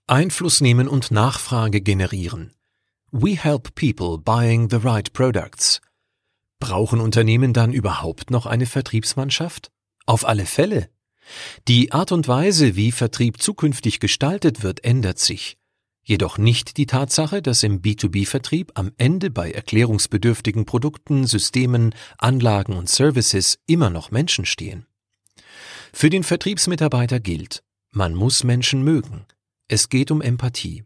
[0.07, 2.53] Einfluss nehmen und Nachfrage generieren.
[3.13, 5.81] We help people buying the right products.
[6.63, 9.73] Brauchen Unternehmen dann überhaupt noch eine Vertriebsmannschaft?
[10.07, 10.89] Auf alle Fälle.
[11.67, 15.57] Die Art und Weise, wie Vertrieb zukünftig gestaltet wird, ändert sich.
[16.05, 22.89] Jedoch nicht die Tatsache, dass im B2B-Vertrieb am Ende bei erklärungsbedürftigen Produkten, Systemen, Anlagen und
[22.89, 24.87] Services immer noch Menschen stehen.
[25.93, 29.27] Für den Vertriebsmitarbeiter gilt, man muss Menschen mögen.
[29.67, 30.85] Es geht um Empathie.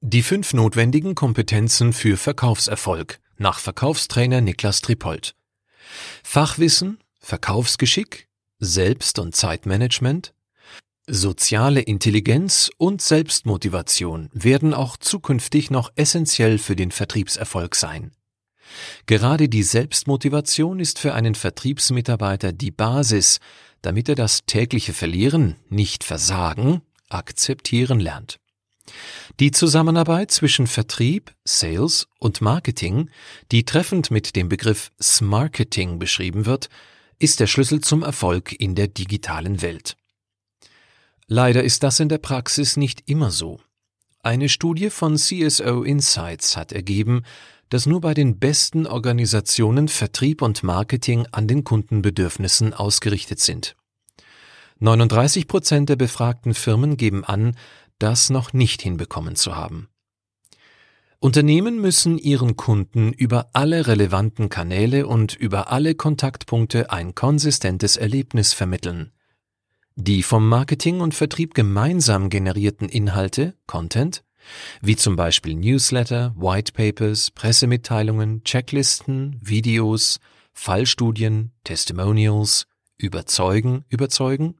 [0.00, 5.34] Die fünf notwendigen Kompetenzen für Verkaufserfolg nach Verkaufstrainer Niklas Tripold.
[6.22, 10.32] Fachwissen, Verkaufsgeschick, Selbst- und Zeitmanagement,
[11.06, 18.12] soziale Intelligenz und Selbstmotivation werden auch zukünftig noch essentiell für den Vertriebserfolg sein.
[19.06, 23.38] Gerade die Selbstmotivation ist für einen Vertriebsmitarbeiter die Basis,
[23.82, 28.38] damit er das tägliche Verlieren, nicht Versagen, akzeptieren lernt.
[29.38, 33.10] Die Zusammenarbeit zwischen Vertrieb, Sales und Marketing,
[33.52, 36.70] die treffend mit dem Begriff Smarketing beschrieben wird,
[37.18, 39.98] ist der Schlüssel zum Erfolg in der digitalen Welt.
[41.26, 43.60] Leider ist das in der Praxis nicht immer so.
[44.22, 47.22] Eine Studie von CSO Insights hat ergeben,
[47.68, 53.76] dass nur bei den besten Organisationen Vertrieb und Marketing an den Kundenbedürfnissen ausgerichtet sind.
[54.78, 57.56] 39 Prozent der befragten Firmen geben an,
[57.98, 59.88] das noch nicht hinbekommen zu haben.
[61.18, 68.52] Unternehmen müssen ihren Kunden über alle relevanten Kanäle und über alle Kontaktpunkte ein konsistentes Erlebnis
[68.52, 69.12] vermitteln.
[69.96, 74.24] Die vom Marketing und Vertrieb gemeinsam generierten Inhalte, Content,
[74.82, 80.20] wie zum Beispiel Newsletter, Whitepapers, Pressemitteilungen, Checklisten, Videos,
[80.52, 82.66] Fallstudien, Testimonials,
[82.98, 84.54] überzeugen, überzeugen,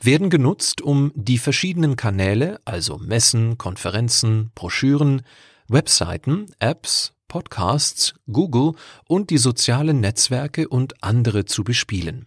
[0.00, 5.22] werden genutzt, um die verschiedenen Kanäle, also Messen, Konferenzen, Broschüren,
[5.68, 8.72] Webseiten, Apps, Podcasts, Google
[9.08, 12.26] und die sozialen Netzwerke und andere zu bespielen.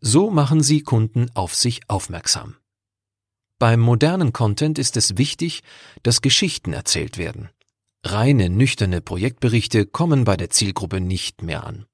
[0.00, 2.56] So machen sie Kunden auf sich aufmerksam.
[3.58, 5.62] Beim modernen Content ist es wichtig,
[6.02, 7.50] dass Geschichten erzählt werden.
[8.04, 11.86] Reine, nüchterne Projektberichte kommen bei der Zielgruppe nicht mehr an.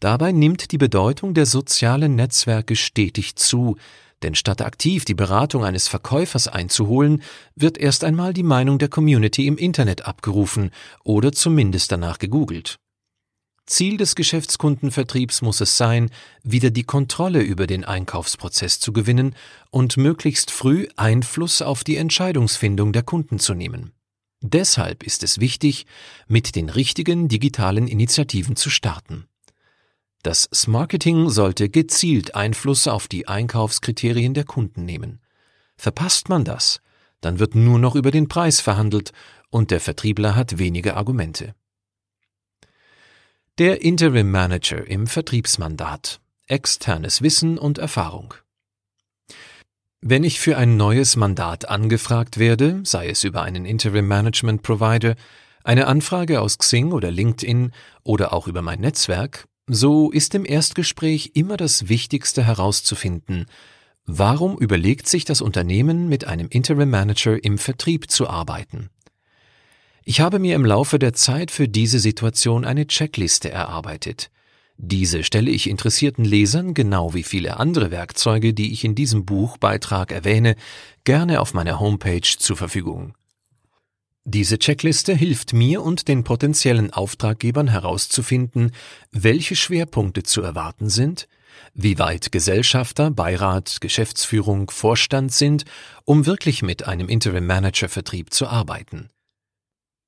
[0.00, 3.76] Dabei nimmt die Bedeutung der sozialen Netzwerke stetig zu,
[4.22, 7.22] denn statt aktiv die Beratung eines Verkäufers einzuholen,
[7.54, 10.70] wird erst einmal die Meinung der Community im Internet abgerufen
[11.04, 12.78] oder zumindest danach gegoogelt.
[13.66, 16.10] Ziel des Geschäftskundenvertriebs muss es sein,
[16.44, 19.34] wieder die Kontrolle über den Einkaufsprozess zu gewinnen
[19.70, 23.92] und möglichst früh Einfluss auf die Entscheidungsfindung der Kunden zu nehmen.
[24.40, 25.86] Deshalb ist es wichtig,
[26.28, 29.26] mit den richtigen digitalen Initiativen zu starten.
[30.26, 35.20] Das Smarketing sollte gezielt Einfluss auf die Einkaufskriterien der Kunden nehmen.
[35.76, 36.80] Verpasst man das,
[37.20, 39.12] dann wird nur noch über den Preis verhandelt
[39.50, 41.54] und der Vertriebler hat wenige Argumente.
[43.58, 46.20] Der Interim Manager im Vertriebsmandat.
[46.48, 48.34] Externes Wissen und Erfahrung.
[50.00, 55.14] Wenn ich für ein neues Mandat angefragt werde, sei es über einen Interim Management Provider,
[55.62, 57.70] eine Anfrage aus Xing oder LinkedIn
[58.02, 63.46] oder auch über mein Netzwerk, so ist im Erstgespräch immer das Wichtigste herauszufinden,
[64.06, 68.90] warum überlegt sich das Unternehmen mit einem Interim Manager im Vertrieb zu arbeiten.
[70.04, 74.30] Ich habe mir im Laufe der Zeit für diese Situation eine Checkliste erarbeitet.
[74.78, 80.12] Diese stelle ich interessierten Lesern, genau wie viele andere Werkzeuge, die ich in diesem Buchbeitrag
[80.12, 80.54] erwähne,
[81.02, 83.14] gerne auf meiner Homepage zur Verfügung.
[84.28, 88.72] Diese Checkliste hilft mir und den potenziellen Auftraggebern herauszufinden,
[89.12, 91.28] welche Schwerpunkte zu erwarten sind,
[91.74, 95.64] wie weit Gesellschafter, Beirat, Geschäftsführung, Vorstand sind,
[96.04, 99.10] um wirklich mit einem Interim Manager Vertrieb zu arbeiten.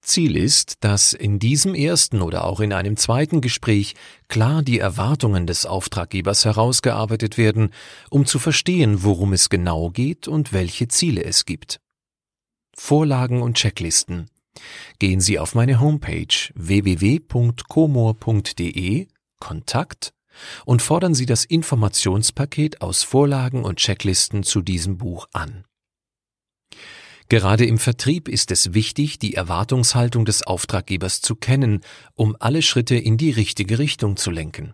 [0.02, 3.94] Ziel ist, dass in diesem ersten oder auch in einem zweiten Gespräch
[4.26, 7.70] klar die Erwartungen des Auftraggebers herausgearbeitet werden,
[8.11, 11.78] um zu verstehen, worum es genau geht und welche Ziele es gibt.
[12.79, 14.31] Vorlagen und Checklisten.
[14.99, 17.59] Gehen Sie auf meine Homepage www.comor.de
[19.41, 20.14] Kontakt
[20.64, 25.64] und fordern Sie das Informationspaket aus Vorlagen und Checklisten zu diesem Buch an.
[27.29, 31.81] Gerade im Vertrieb ist es wichtig, die Erwartungshaltung des Auftraggebers zu kennen,
[32.14, 34.73] um alle Schritte in die richtige Richtung zu lenken.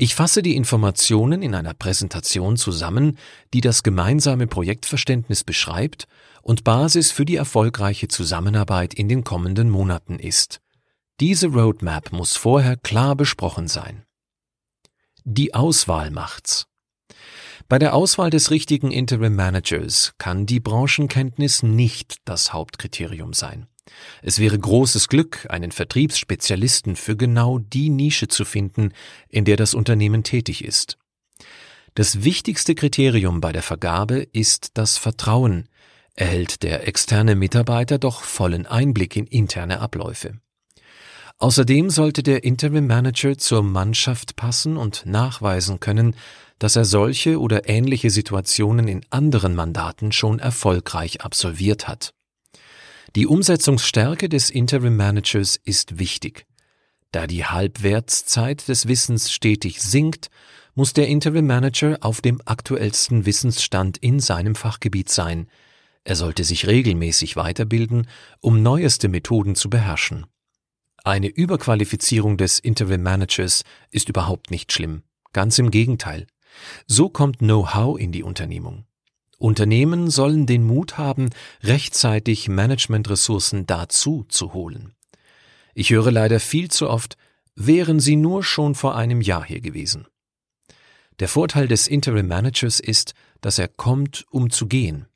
[0.00, 3.18] Ich fasse die Informationen in einer Präsentation zusammen,
[3.52, 6.06] die das gemeinsame Projektverständnis beschreibt
[6.40, 10.60] und Basis für die erfolgreiche Zusammenarbeit in den kommenden Monaten ist.
[11.18, 14.04] Diese Roadmap muss vorher klar besprochen sein.
[15.24, 16.68] Die Auswahl macht's.
[17.68, 23.66] Bei der Auswahl des richtigen Interim Managers kann die Branchenkenntnis nicht das Hauptkriterium sein.
[24.22, 28.92] Es wäre großes Glück, einen Vertriebsspezialisten für genau die Nische zu finden,
[29.28, 30.98] in der das Unternehmen tätig ist.
[31.94, 35.68] Das wichtigste Kriterium bei der Vergabe ist das Vertrauen,
[36.14, 40.38] erhält der externe Mitarbeiter doch vollen Einblick in interne Abläufe.
[41.38, 46.16] Außerdem sollte der Interim Manager zur Mannschaft passen und nachweisen können,
[46.58, 52.12] dass er solche oder ähnliche Situationen in anderen Mandaten schon erfolgreich absolviert hat.
[53.18, 56.46] Die Umsetzungsstärke des Interim Managers ist wichtig.
[57.10, 60.30] Da die Halbwertszeit des Wissens stetig sinkt,
[60.76, 65.48] muss der Interim Manager auf dem aktuellsten Wissensstand in seinem Fachgebiet sein.
[66.04, 68.06] Er sollte sich regelmäßig weiterbilden,
[68.40, 70.26] um neueste Methoden zu beherrschen.
[71.02, 75.02] Eine Überqualifizierung des Interim Managers ist überhaupt nicht schlimm.
[75.32, 76.28] Ganz im Gegenteil.
[76.86, 78.84] So kommt Know-how in die Unternehmung.
[79.38, 81.30] Unternehmen sollen den Mut haben,
[81.62, 84.94] rechtzeitig Managementressourcen dazu zu holen.
[85.74, 87.16] Ich höre leider viel zu oft,
[87.54, 90.06] wären sie nur schon vor einem Jahr hier gewesen.
[91.20, 95.06] Der Vorteil des Interim Managers ist, dass er kommt, um zu gehen.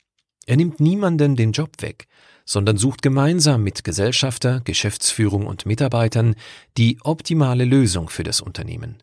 [0.47, 2.07] Er nimmt niemanden den Job weg,
[2.45, 6.35] sondern sucht gemeinsam mit Gesellschafter, Geschäftsführung und Mitarbeitern
[6.77, 9.03] die optimale Lösung für das Unternehmen.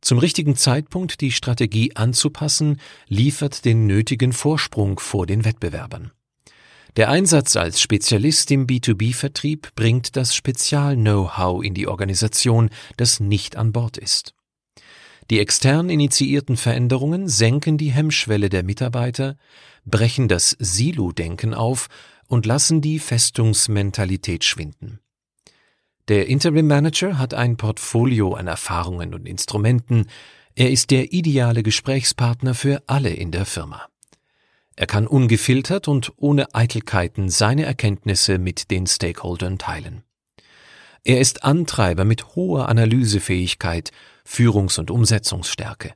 [0.00, 6.12] Zum richtigen Zeitpunkt die Strategie anzupassen, liefert den nötigen Vorsprung vor den Wettbewerbern.
[6.96, 13.72] Der Einsatz als Spezialist im B2B-Vertrieb bringt das Spezial-Know-how in die Organisation, das nicht an
[13.72, 14.34] Bord ist.
[15.30, 19.36] Die extern initiierten Veränderungen senken die Hemmschwelle der Mitarbeiter,
[19.84, 21.88] brechen das Silo-Denken auf
[22.28, 25.00] und lassen die Festungsmentalität schwinden.
[26.08, 30.06] Der Interim Manager hat ein Portfolio an Erfahrungen und Instrumenten.
[30.54, 33.88] Er ist der ideale Gesprächspartner für alle in der Firma.
[34.76, 40.04] Er kann ungefiltert und ohne Eitelkeiten seine Erkenntnisse mit den Stakeholdern teilen.
[41.02, 43.90] Er ist Antreiber mit hoher Analysefähigkeit,
[44.24, 45.94] Führungs- und Umsetzungsstärke.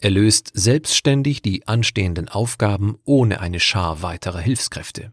[0.00, 5.12] Er löst selbstständig die anstehenden Aufgaben ohne eine Schar weiterer Hilfskräfte.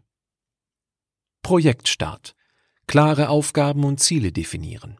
[1.42, 2.35] Projektstart
[2.86, 4.98] klare Aufgaben und Ziele definieren.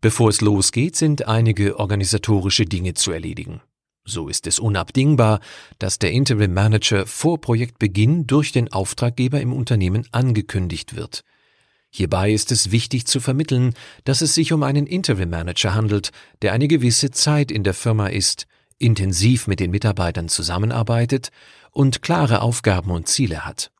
[0.00, 3.60] Bevor es losgeht, sind einige organisatorische Dinge zu erledigen.
[4.04, 5.40] So ist es unabdingbar,
[5.78, 11.22] dass der Interim Manager vor Projektbeginn durch den Auftraggeber im Unternehmen angekündigt wird.
[11.88, 16.10] Hierbei ist es wichtig zu vermitteln, dass es sich um einen Interim Manager handelt,
[16.40, 18.46] der eine gewisse Zeit in der Firma ist,
[18.78, 21.30] intensiv mit den Mitarbeitern zusammenarbeitet
[21.70, 23.70] und klare Aufgaben und Ziele hat.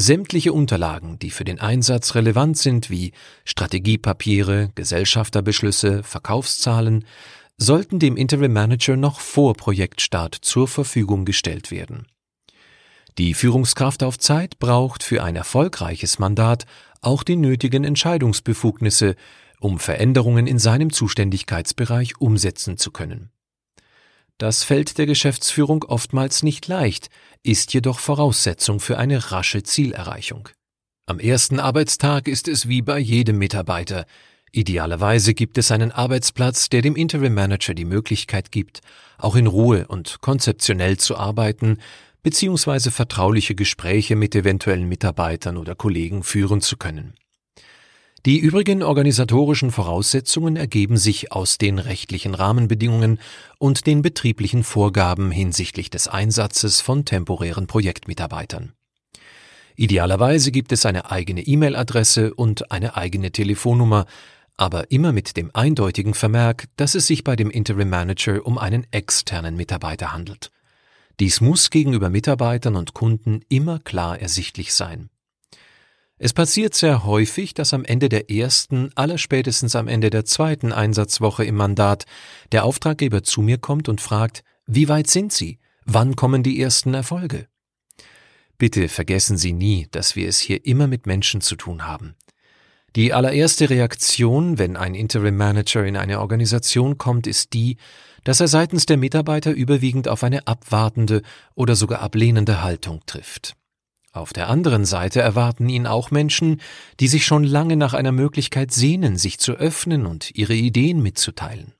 [0.00, 3.12] Sämtliche Unterlagen, die für den Einsatz relevant sind, wie
[3.44, 7.04] Strategiepapiere, Gesellschafterbeschlüsse, Verkaufszahlen,
[7.58, 12.06] sollten dem Interim Manager noch vor Projektstart zur Verfügung gestellt werden.
[13.18, 16.64] Die Führungskraft auf Zeit braucht für ein erfolgreiches Mandat
[17.02, 19.16] auch die nötigen Entscheidungsbefugnisse,
[19.60, 23.28] um Veränderungen in seinem Zuständigkeitsbereich umsetzen zu können.
[24.40, 27.10] Das fällt der Geschäftsführung oftmals nicht leicht,
[27.42, 30.48] ist jedoch Voraussetzung für eine rasche Zielerreichung.
[31.04, 34.06] Am ersten Arbeitstag ist es wie bei jedem Mitarbeiter.
[34.50, 38.80] Idealerweise gibt es einen Arbeitsplatz, der dem Interim Manager die Möglichkeit gibt,
[39.18, 41.76] auch in Ruhe und konzeptionell zu arbeiten,
[42.22, 47.12] beziehungsweise vertrauliche Gespräche mit eventuellen Mitarbeitern oder Kollegen führen zu können.
[48.26, 53.18] Die übrigen organisatorischen Voraussetzungen ergeben sich aus den rechtlichen Rahmenbedingungen
[53.58, 58.72] und den betrieblichen Vorgaben hinsichtlich des Einsatzes von temporären Projektmitarbeitern.
[59.74, 64.04] Idealerweise gibt es eine eigene E-Mail-Adresse und eine eigene Telefonnummer,
[64.58, 68.86] aber immer mit dem eindeutigen Vermerk, dass es sich bei dem Interim Manager um einen
[68.90, 70.50] externen Mitarbeiter handelt.
[71.20, 75.09] Dies muss gegenüber Mitarbeitern und Kunden immer klar ersichtlich sein.
[76.22, 81.46] Es passiert sehr häufig, dass am Ende der ersten, allerspätestens am Ende der zweiten Einsatzwoche
[81.46, 82.04] im Mandat
[82.52, 85.58] der Auftraggeber zu mir kommt und fragt, wie weit sind Sie?
[85.86, 87.46] Wann kommen die ersten Erfolge?
[88.58, 92.14] Bitte vergessen Sie nie, dass wir es hier immer mit Menschen zu tun haben.
[92.96, 97.78] Die allererste Reaktion, wenn ein Interim Manager in eine Organisation kommt, ist die,
[98.24, 101.22] dass er seitens der Mitarbeiter überwiegend auf eine abwartende
[101.54, 103.56] oder sogar ablehnende Haltung trifft.
[104.12, 106.60] Auf der anderen Seite erwarten ihn auch Menschen,
[106.98, 111.74] die sich schon lange nach einer Möglichkeit sehnen, sich zu öffnen und ihre Ideen mitzuteilen.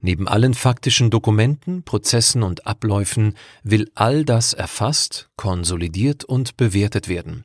[0.00, 7.44] Neben allen faktischen Dokumenten, Prozessen und Abläufen will all das erfasst, konsolidiert und bewertet werden.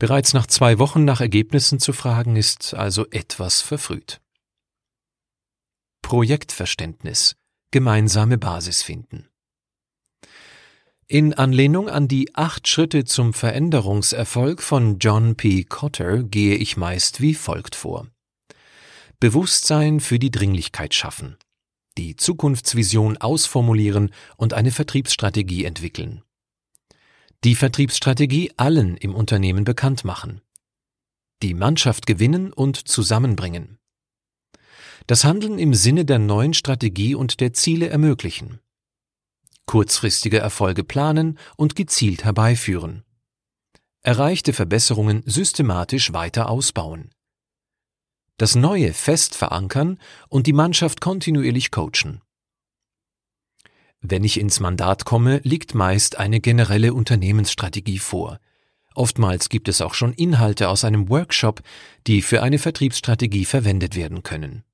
[0.00, 4.20] Bereits nach zwei Wochen nach Ergebnissen zu fragen, ist also etwas verfrüht.
[6.02, 7.36] Projektverständnis
[7.70, 9.29] Gemeinsame Basis finden.
[11.12, 15.64] In Anlehnung an die Acht Schritte zum Veränderungserfolg von John P.
[15.64, 18.06] Cotter gehe ich meist wie folgt vor.
[19.18, 21.36] Bewusstsein für die Dringlichkeit schaffen,
[21.98, 26.22] die Zukunftsvision ausformulieren und eine Vertriebsstrategie entwickeln.
[27.42, 30.42] Die Vertriebsstrategie allen im Unternehmen bekannt machen.
[31.42, 33.78] Die Mannschaft gewinnen und zusammenbringen.
[35.08, 38.60] Das Handeln im Sinne der neuen Strategie und der Ziele ermöglichen
[39.70, 43.04] kurzfristige Erfolge planen und gezielt herbeiführen.
[44.02, 47.10] Erreichte Verbesserungen systematisch weiter ausbauen.
[48.36, 52.20] Das Neue fest verankern und die Mannschaft kontinuierlich coachen.
[54.00, 58.40] Wenn ich ins Mandat komme, liegt meist eine generelle Unternehmensstrategie vor.
[58.96, 61.62] Oftmals gibt es auch schon Inhalte aus einem Workshop,
[62.08, 64.64] die für eine Vertriebsstrategie verwendet werden können.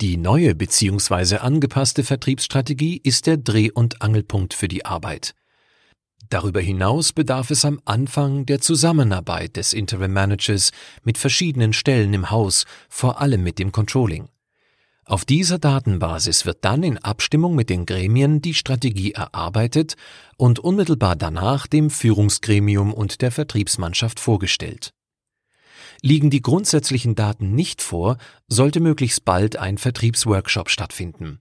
[0.00, 1.36] Die neue bzw.
[1.36, 5.34] angepasste Vertriebsstrategie ist der Dreh- und Angelpunkt für die Arbeit.
[6.30, 10.72] Darüber hinaus bedarf es am Anfang der Zusammenarbeit des Interim Managers
[11.04, 14.28] mit verschiedenen Stellen im Haus, vor allem mit dem Controlling.
[15.04, 19.94] Auf dieser Datenbasis wird dann in Abstimmung mit den Gremien die Strategie erarbeitet
[20.36, 24.92] und unmittelbar danach dem Führungsgremium und der Vertriebsmannschaft vorgestellt.
[26.06, 31.38] Liegen die grundsätzlichen Daten nicht vor, sollte möglichst bald ein Vertriebsworkshop stattfinden.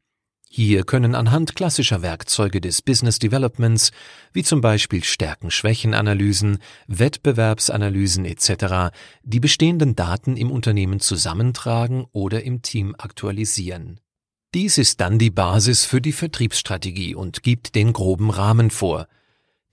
[0.50, 3.92] Hier können anhand klassischer Werkzeuge des Business Developments,
[4.32, 12.96] wie zum Beispiel Stärken-Schwächen-Analysen, Wettbewerbsanalysen etc., die bestehenden Daten im Unternehmen zusammentragen oder im Team
[12.98, 14.00] aktualisieren.
[14.54, 19.10] Dies ist dann die Basis für die Vertriebsstrategie und gibt den groben Rahmen vor–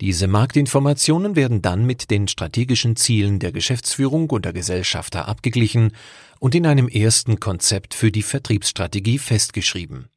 [0.01, 5.92] diese Marktinformationen werden dann mit den strategischen Zielen der Geschäftsführung und der Gesellschafter abgeglichen
[6.38, 10.09] und in einem ersten Konzept für die Vertriebsstrategie festgeschrieben.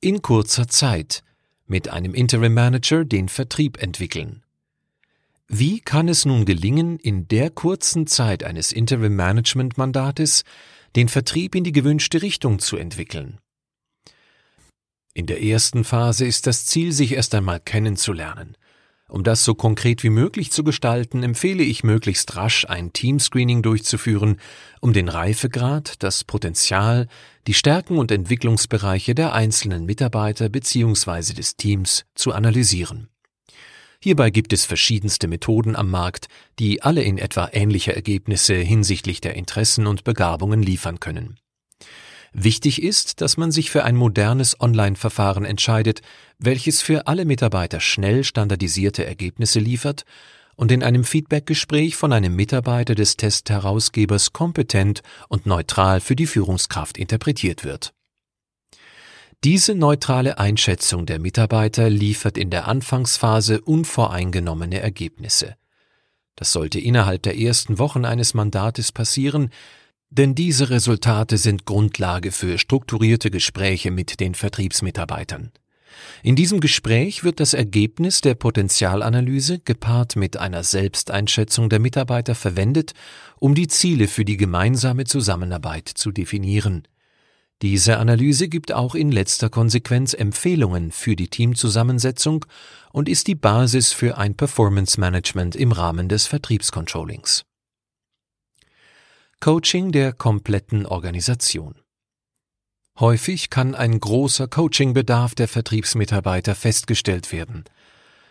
[0.00, 1.24] In kurzer Zeit
[1.66, 4.42] mit einem Interim Manager den Vertrieb entwickeln.
[5.48, 10.44] Wie kann es nun gelingen, in der kurzen Zeit eines Interim Management Mandates
[10.94, 13.38] den Vertrieb in die gewünschte Richtung zu entwickeln?
[15.14, 18.56] In der ersten Phase ist das Ziel, sich erst einmal kennenzulernen.
[19.10, 24.40] Um das so konkret wie möglich zu gestalten, empfehle ich möglichst rasch ein Teamscreening durchzuführen,
[24.80, 27.08] um den Reifegrad, das Potenzial,
[27.46, 31.34] die Stärken und Entwicklungsbereiche der einzelnen Mitarbeiter bzw.
[31.34, 33.08] des Teams zu analysieren.
[34.00, 39.34] Hierbei gibt es verschiedenste Methoden am Markt, die alle in etwa ähnliche Ergebnisse hinsichtlich der
[39.34, 41.38] Interessen und Begabungen liefern können.
[42.32, 46.00] Wichtig ist, dass man sich für ein modernes Online-Verfahren entscheidet,
[46.38, 50.04] welches für alle Mitarbeiter schnell standardisierte Ergebnisse liefert
[50.56, 56.96] und in einem Feedbackgespräch von einem Mitarbeiter des Testherausgebers kompetent und neutral für die Führungskraft
[56.96, 57.92] interpretiert wird.
[59.44, 65.56] Diese neutrale Einschätzung der Mitarbeiter liefert in der Anfangsphase unvoreingenommene Ergebnisse.
[66.36, 69.50] Das sollte innerhalb der ersten Wochen eines Mandates passieren,
[70.12, 75.52] denn diese Resultate sind Grundlage für strukturierte Gespräche mit den Vertriebsmitarbeitern.
[76.22, 82.92] In diesem Gespräch wird das Ergebnis der Potenzialanalyse gepaart mit einer Selbsteinschätzung der Mitarbeiter verwendet,
[83.38, 86.86] um die Ziele für die gemeinsame Zusammenarbeit zu definieren.
[87.62, 92.44] Diese Analyse gibt auch in letzter Konsequenz Empfehlungen für die Teamzusammensetzung
[92.92, 97.44] und ist die Basis für ein Performance Management im Rahmen des Vertriebscontrollings.
[99.42, 101.74] Coaching der kompletten Organisation.
[103.00, 107.64] Häufig kann ein großer Coachingbedarf der Vertriebsmitarbeiter festgestellt werden.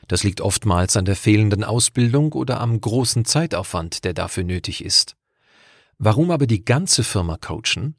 [0.08, 5.18] Das liegt oftmals an der fehlenden Ausbildung oder am großen Zeitaufwand, der dafür nötig ist.
[5.98, 7.98] Warum aber die ganze Firma coachen?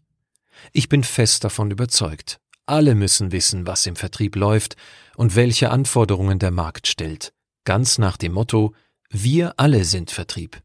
[0.73, 2.41] Ich bin fest davon überzeugt.
[2.65, 4.77] Alle müssen wissen, was im Vertrieb läuft
[5.17, 7.35] und welche Anforderungen der Markt stellt.
[7.65, 8.75] Ganz nach dem Motto,
[9.11, 10.63] wir alle sind Vertrieb.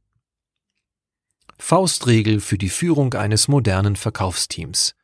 [1.59, 4.95] Faustregel für die Führung eines modernen Verkaufsteams.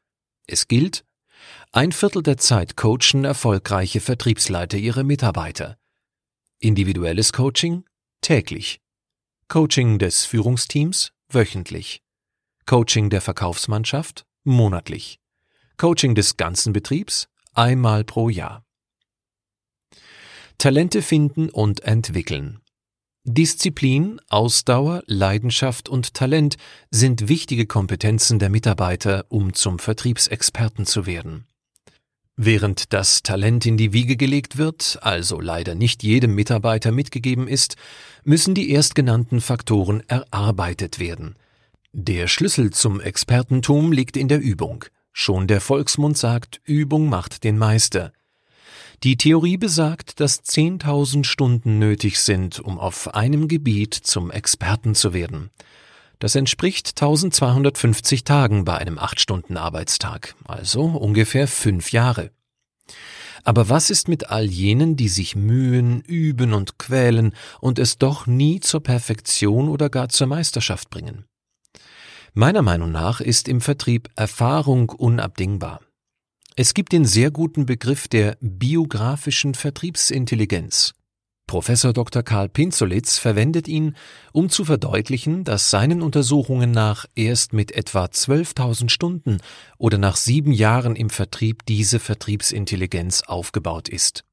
[0.48, 1.04] Es gilt,
[1.72, 5.78] ein Viertel der Zeit coachen erfolgreiche Vertriebsleiter ihre Mitarbeiter.
[6.60, 7.84] Individuelles Coaching
[8.22, 8.80] täglich.
[9.48, 12.02] Coaching des Führungsteams wöchentlich.
[12.66, 15.20] Coaching der Verkaufsmannschaft monatlich.
[15.78, 18.66] Coaching des ganzen Betriebs einmal pro Jahr.
[20.58, 22.63] Talente finden und entwickeln.
[23.26, 26.58] Disziplin, Ausdauer, Leidenschaft und Talent
[26.92, 31.46] sind wichtige Kompetenzen der Mitarbeiter, um zum Vertriebsexperten zu werden.
[32.36, 37.78] Während das Talent in die Wiege gelegt wird, also leider nicht jedem Mitarbeiter mitgegeben ist,
[38.26, 41.36] müssen die erstgenannten Faktoren erarbeitet werden.
[41.94, 44.84] Der Schlüssel zum Expertentum liegt in der Übung.
[45.14, 48.12] Schon der Volksmund sagt, Übung macht den Meister.
[49.02, 55.14] Die Theorie besagt, dass 10.000 Stunden nötig sind, um auf einem Gebiet zum Experten zu
[55.14, 55.50] werden.
[56.20, 62.32] Das entspricht 1250 Tagen bei einem 8-Stunden-Arbeitstag, also ungefähr fünf Jahre.
[63.44, 68.26] Aber was ist mit all jenen, die sich mühen, üben und quälen und es doch
[68.26, 71.26] nie zur Perfektion oder gar zur Meisterschaft bringen?
[72.34, 75.82] Meiner Meinung nach ist im Vertrieb Erfahrung unabdingbar.
[76.56, 80.94] Es gibt den sehr guten Begriff der biografischen Vertriebsintelligenz.
[81.48, 82.22] Professor Dr.
[82.22, 83.96] Karl Pinzolitz verwendet ihn,
[84.34, 89.40] um zu verdeutlichen, dass seinen Untersuchungen nach erst mit etwa 12.000 Stunden
[89.80, 94.24] oder nach sieben Jahren im Vertrieb diese Vertriebsintelligenz aufgebaut ist.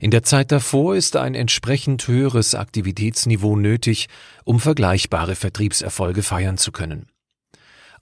[0.00, 4.08] In der Zeit davor ist ein entsprechend höheres Aktivitätsniveau nötig,
[4.44, 7.06] um vergleichbare Vertriebserfolge feiern zu können.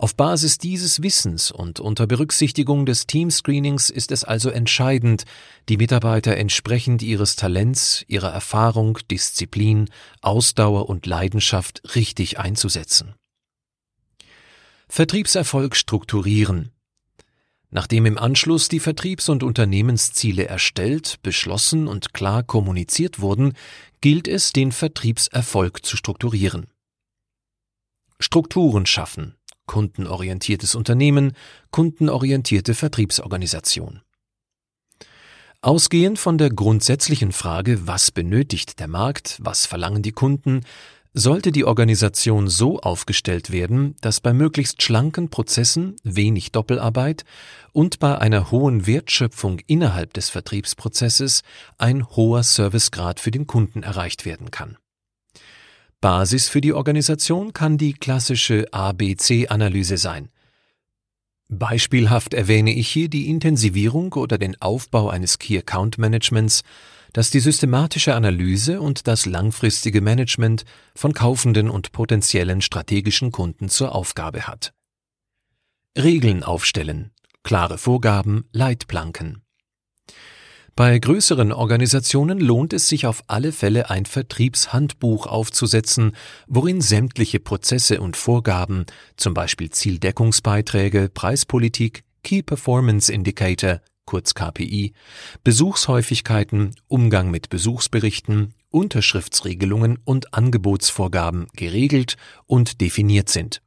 [0.01, 5.25] Auf Basis dieses Wissens und unter Berücksichtigung des Teamscreenings ist es also entscheidend,
[5.69, 9.91] die Mitarbeiter entsprechend ihres Talents, ihrer Erfahrung, Disziplin,
[10.23, 13.17] Ausdauer und Leidenschaft richtig einzusetzen.
[14.89, 16.71] Vertriebserfolg strukturieren.
[17.71, 23.55] Nachdem im Anschluss die Vertriebs- und Unternehmensziele erstellt, beschlossen und klar kommuniziert wurden,
[24.01, 26.69] gilt es, den Vertriebserfolg zu strukturieren.
[28.21, 29.38] Strukturen schaffen,
[29.69, 31.35] kundenorientiertes Unternehmen,
[31.71, 34.03] kundenorientierte Vertriebsorganisation.
[35.61, 40.63] Ausgehend von der grundsätzlichen Frage, was benötigt der Markt, was verlangen die Kunden,
[41.15, 47.25] sollte die Organisation so aufgestellt werden, dass bei möglichst schlanken Prozessen wenig Doppelarbeit
[47.73, 51.43] und bei einer hohen Wertschöpfung innerhalb des Vertriebsprozesses
[51.77, 54.77] ein hoher Servicegrad für den Kunden erreicht werden kann.
[56.01, 60.29] Basis für die Organisation kann die klassische ABC-Analyse sein.
[61.49, 66.63] Beispielhaft erwähne ich hier die Intensivierung oder den Aufbau eines Key Account Managements,
[67.13, 73.95] das die systematische Analyse und das langfristige Management von kaufenden und potenziellen strategischen Kunden zur
[73.95, 74.75] Aufgabe hat.
[75.97, 77.11] Regeln aufstellen,
[77.43, 79.43] klare Vorgaben, Leitplanken.
[80.79, 86.13] Bei größeren Organisationen lohnt es sich auf alle Fälle ein Vertriebshandbuch aufzusetzen,
[86.47, 94.93] worin sämtliche Prozesse und Vorgaben, zum Beispiel Zieldeckungsbeiträge, Preispolitik, Key Performance Indicator, kurz KPI,
[95.43, 102.17] Besuchshäufigkeiten, Umgang mit Besuchsberichten, Unterschriftsregelungen und Angebotsvorgaben geregelt
[102.47, 103.63] und definiert sind.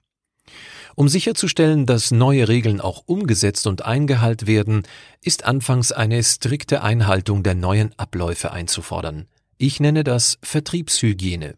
[0.96, 4.84] Um sicherzustellen, dass neue Regeln auch umgesetzt und eingehalten werden,
[5.22, 9.28] ist anfangs eine strikte Einhaltung der neuen Abläufe einzufordern.
[9.58, 11.56] Ich nenne das Vertriebshygiene.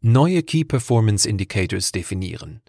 [0.00, 2.60] Neue Key Performance Indicators definieren.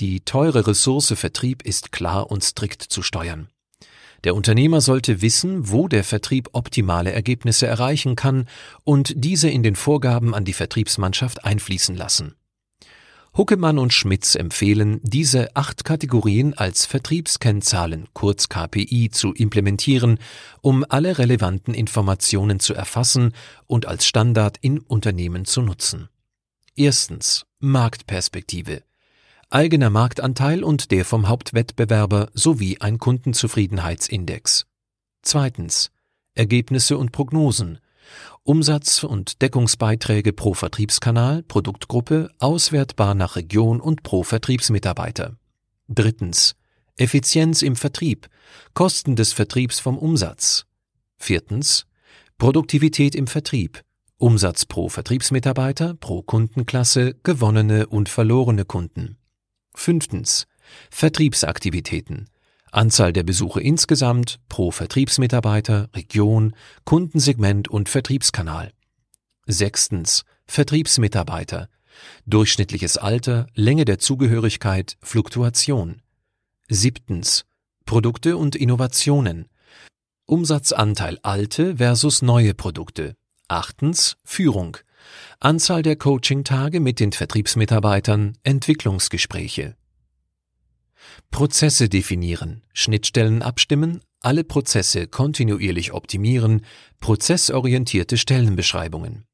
[0.00, 3.48] Die teure Ressource Vertrieb ist klar und strikt zu steuern.
[4.24, 8.48] Der Unternehmer sollte wissen, wo der Vertrieb optimale Ergebnisse erreichen kann
[8.84, 12.34] und diese in den Vorgaben an die Vertriebsmannschaft einfließen lassen.
[13.34, 20.18] Huckemann und Schmitz empfehlen, diese acht Kategorien als Vertriebskennzahlen, kurz KPI, zu implementieren,
[20.60, 23.32] um alle relevanten Informationen zu erfassen
[23.66, 26.10] und als Standard in Unternehmen zu nutzen.
[26.76, 28.82] Erstens Marktperspektive.
[29.48, 34.66] Eigener Marktanteil und der vom Hauptwettbewerber sowie ein Kundenzufriedenheitsindex.
[35.22, 35.90] Zweitens
[36.34, 37.78] Ergebnisse und Prognosen.
[38.44, 45.36] Umsatz- und Deckungsbeiträge pro Vertriebskanal, Produktgruppe, auswertbar nach Region und pro Vertriebsmitarbeiter.
[45.88, 46.54] Drittens.
[46.96, 48.28] Effizienz im Vertrieb,
[48.74, 50.66] Kosten des Vertriebs vom Umsatz.
[51.16, 51.86] Viertens.
[52.38, 53.82] Produktivität im Vertrieb,
[54.18, 59.16] Umsatz pro Vertriebsmitarbeiter, pro Kundenklasse, gewonnene und verlorene Kunden.
[59.74, 60.46] Fünftens.
[60.90, 62.28] Vertriebsaktivitäten,
[62.72, 66.54] Anzahl der Besuche insgesamt pro Vertriebsmitarbeiter, Region,
[66.84, 68.72] Kundensegment und Vertriebskanal.
[69.46, 70.24] Sechstens.
[70.46, 71.68] Vertriebsmitarbeiter.
[72.24, 76.00] Durchschnittliches Alter, Länge der Zugehörigkeit, Fluktuation.
[76.68, 77.44] Siebtens.
[77.84, 79.48] Produkte und Innovationen.
[80.24, 83.16] Umsatzanteil alte versus neue Produkte.
[83.48, 84.16] Achtens.
[84.24, 84.78] Führung.
[85.40, 89.76] Anzahl der Coaching-Tage mit den Vertriebsmitarbeitern, Entwicklungsgespräche.
[91.30, 96.64] Prozesse definieren, Schnittstellen abstimmen, alle Prozesse kontinuierlich optimieren,
[97.00, 99.24] prozessorientierte Stellenbeschreibungen.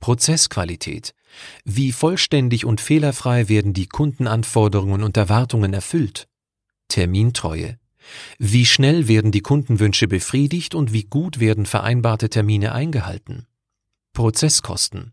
[0.00, 1.14] Prozessqualität.
[1.64, 6.26] Wie vollständig und fehlerfrei werden die Kundenanforderungen und Erwartungen erfüllt?
[6.88, 7.78] Termintreue.
[8.38, 13.46] Wie schnell werden die Kundenwünsche befriedigt und wie gut werden vereinbarte Termine eingehalten?
[14.12, 15.12] Prozesskosten.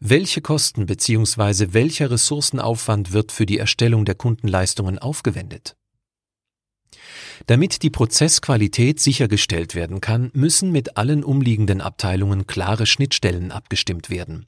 [0.00, 1.68] Welche Kosten bzw.
[1.72, 5.76] welcher Ressourcenaufwand wird für die Erstellung der Kundenleistungen aufgewendet?
[7.46, 14.46] Damit die Prozessqualität sichergestellt werden kann, müssen mit allen umliegenden Abteilungen klare Schnittstellen abgestimmt werden.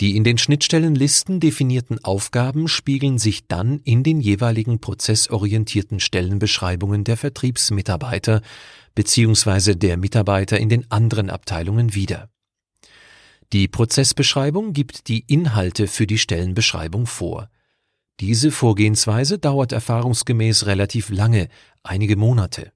[0.00, 7.16] Die in den Schnittstellenlisten definierten Aufgaben spiegeln sich dann in den jeweiligen prozessorientierten Stellenbeschreibungen der
[7.16, 8.42] Vertriebsmitarbeiter
[8.96, 9.76] bzw.
[9.76, 12.28] der Mitarbeiter in den anderen Abteilungen wider.
[13.52, 17.50] Die Prozessbeschreibung gibt die Inhalte für die Stellenbeschreibung vor.
[18.20, 21.48] Diese Vorgehensweise dauert erfahrungsgemäß relativ lange,
[21.82, 22.72] einige Monate,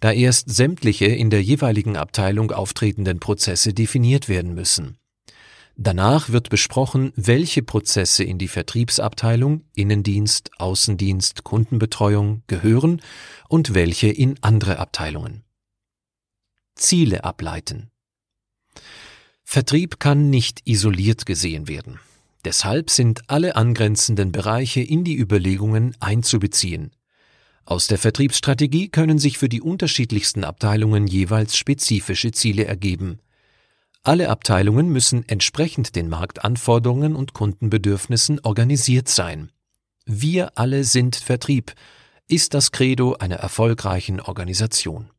[0.00, 4.98] da erst sämtliche in der jeweiligen Abteilung auftretenden Prozesse definiert werden müssen.
[5.76, 13.00] Danach wird besprochen, welche Prozesse in die Vertriebsabteilung, Innendienst, Außendienst, Kundenbetreuung gehören
[13.48, 15.44] und welche in andere Abteilungen.
[16.74, 17.91] Ziele ableiten.
[19.52, 22.00] Vertrieb kann nicht isoliert gesehen werden.
[22.42, 26.92] Deshalb sind alle angrenzenden Bereiche in die Überlegungen einzubeziehen.
[27.66, 33.18] Aus der Vertriebsstrategie können sich für die unterschiedlichsten Abteilungen jeweils spezifische Ziele ergeben.
[34.02, 39.52] Alle Abteilungen müssen entsprechend den Marktanforderungen und Kundenbedürfnissen organisiert sein.
[40.06, 41.74] Wir alle sind Vertrieb
[42.26, 45.10] ist das Credo einer erfolgreichen Organisation.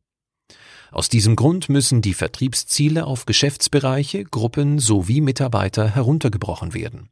[0.94, 7.10] Aus diesem Grund müssen die Vertriebsziele auf Geschäftsbereiche, Gruppen sowie Mitarbeiter heruntergebrochen werden.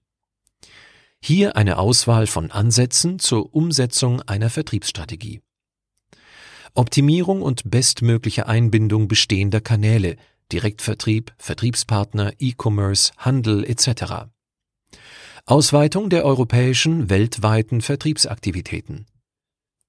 [1.21, 5.41] Hier eine Auswahl von Ansätzen zur Umsetzung einer Vertriebsstrategie.
[6.75, 10.15] Optimierung und bestmögliche Einbindung bestehender Kanäle,
[10.53, 14.29] Direktvertrieb, Vertriebspartner, E-Commerce, Handel etc.
[15.45, 19.07] Ausweitung der europäischen weltweiten Vertriebsaktivitäten.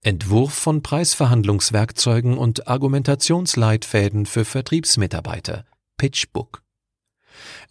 [0.05, 5.63] Entwurf von Preisverhandlungswerkzeugen und Argumentationsleitfäden für Vertriebsmitarbeiter.
[5.95, 6.61] Pitchbook.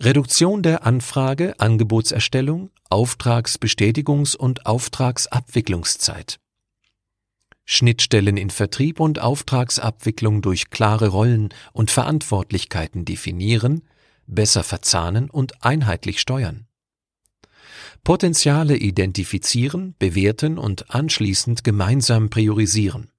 [0.00, 6.40] Reduktion der Anfrage, Angebotserstellung, Auftragsbestätigungs- und Auftragsabwicklungszeit.
[7.66, 13.82] Schnittstellen in Vertrieb und Auftragsabwicklung durch klare Rollen und Verantwortlichkeiten definieren,
[14.26, 16.66] besser verzahnen und einheitlich steuern
[18.04, 23.10] Potenziale identifizieren, bewerten und anschließend gemeinsam priorisieren.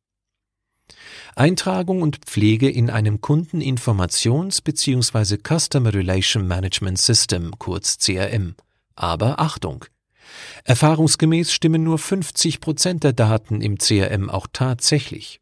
[1.36, 5.38] Eintragung und Pflege in einem Kundeninformations- bzw.
[5.38, 8.56] Customer Relation Management System, kurz CRM.
[8.96, 9.86] Aber Achtung!
[10.64, 15.42] Erfahrungsgemäß stimmen nur 50 Prozent der Daten im CRM auch tatsächlich.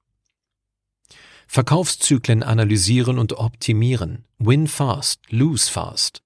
[1.48, 4.24] Verkaufszyklen analysieren und optimieren.
[4.40, 6.22] Win fast, lose fast.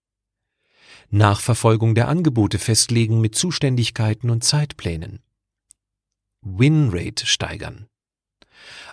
[1.15, 5.19] Nachverfolgung der Angebote festlegen mit Zuständigkeiten und Zeitplänen.
[6.41, 7.87] Winrate steigern.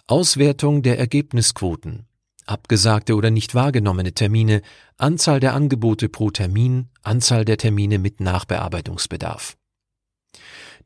[0.06, 2.06] Auswertung der Ergebnisquoten.
[2.46, 4.62] Abgesagte oder nicht wahrgenommene Termine,
[4.98, 9.56] Anzahl der Angebote pro Termin, Anzahl der Termine mit Nachbearbeitungsbedarf.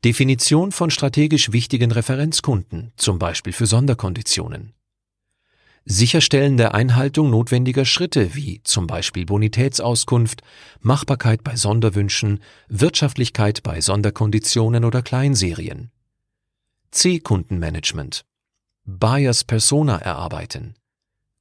[0.03, 4.73] Definition von strategisch wichtigen Referenzkunden, zum Beispiel für Sonderkonditionen.
[5.89, 10.41] Sicherstellen der Einhaltung notwendiger Schritte wie zum Beispiel Bonitätsauskunft,
[10.81, 15.91] Machbarkeit bei Sonderwünschen, Wirtschaftlichkeit bei Sonderkonditionen oder Kleinserien.
[16.91, 18.25] C-Kundenmanagement.
[18.83, 20.75] Buyers Persona erarbeiten.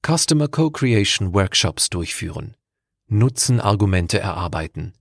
[0.06, 2.54] Customer Co-Creation Workshops durchführen.
[3.08, 4.92] Nutzenargumente erarbeiten.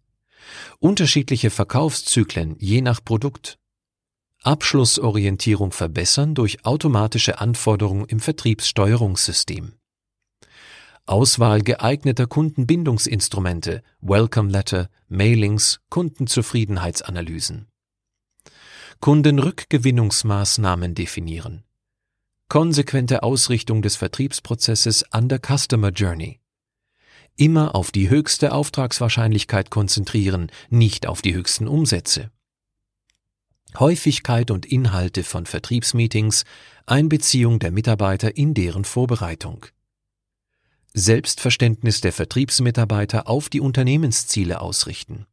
[0.80, 3.60] Unterschiedliche Verkaufszyklen je nach Produkt.
[4.46, 9.74] Abschlussorientierung verbessern durch automatische Anforderungen im Vertriebssteuerungssystem.
[11.08, 17.68] Auswahl geeigneter Kundenbindungsinstrumente, Welcome Letter, Mailings, Kundenzufriedenheitsanalysen.
[19.00, 21.64] Kundenrückgewinnungsmaßnahmen definieren.
[22.48, 26.40] Konsequente Ausrichtung des Vertriebsprozesses an der Customer Journey.
[27.36, 32.32] Immer auf die höchste Auftragswahrscheinlichkeit konzentrieren, nicht auf die höchsten Umsätze.
[33.80, 36.46] Häufigkeit und Inhalte von Vertriebsmeetings,
[36.86, 39.66] Einbeziehung der Mitarbeiter in deren Vorbereitung.
[40.94, 45.26] Selbstverständnis der Vertriebsmitarbeiter auf die Unternehmensziele ausrichten.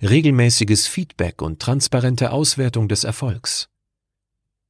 [0.00, 3.68] Regelmäßiges Feedback und transparente Auswertung des Erfolgs.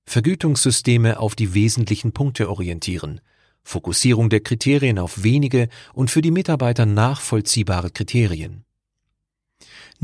[0.05, 3.20] Vergütungssysteme auf die wesentlichen Punkte orientieren,
[3.62, 8.64] Fokussierung der Kriterien auf wenige und für die Mitarbeiter nachvollziehbare Kriterien.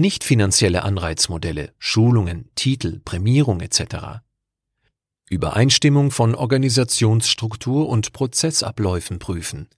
[0.01, 4.21] Nicht finanzielle Anreizmodelle, Schulungen, Titel, Prämierung etc.
[5.29, 9.69] Übereinstimmung von Organisationsstruktur und Prozessabläufen prüfen.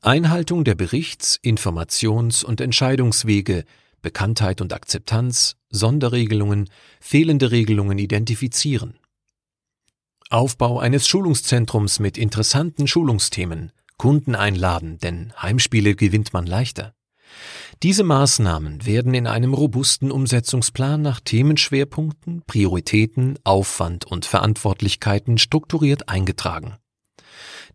[0.00, 3.66] Einhaltung der Berichts-, Informations- und Entscheidungswege,
[4.00, 8.98] Bekanntheit und Akzeptanz, Sonderregelungen, fehlende Regelungen identifizieren.
[10.30, 16.94] Aufbau eines Schulungszentrums mit interessanten Schulungsthemen, Kunden einladen, denn Heimspiele gewinnt man leichter.
[17.82, 26.76] Diese Maßnahmen werden in einem robusten Umsetzungsplan nach Themenschwerpunkten, Prioritäten, Aufwand und Verantwortlichkeiten strukturiert eingetragen.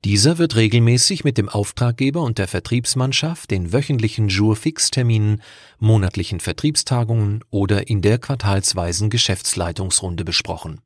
[0.04, 5.42] Dieser wird regelmäßig mit dem Auftraggeber und der Vertriebsmannschaft in wöchentlichen Jour-Fix-Terminen,
[5.80, 10.82] monatlichen Vertriebstagungen oder in der quartalsweisen Geschäftsleitungsrunde besprochen.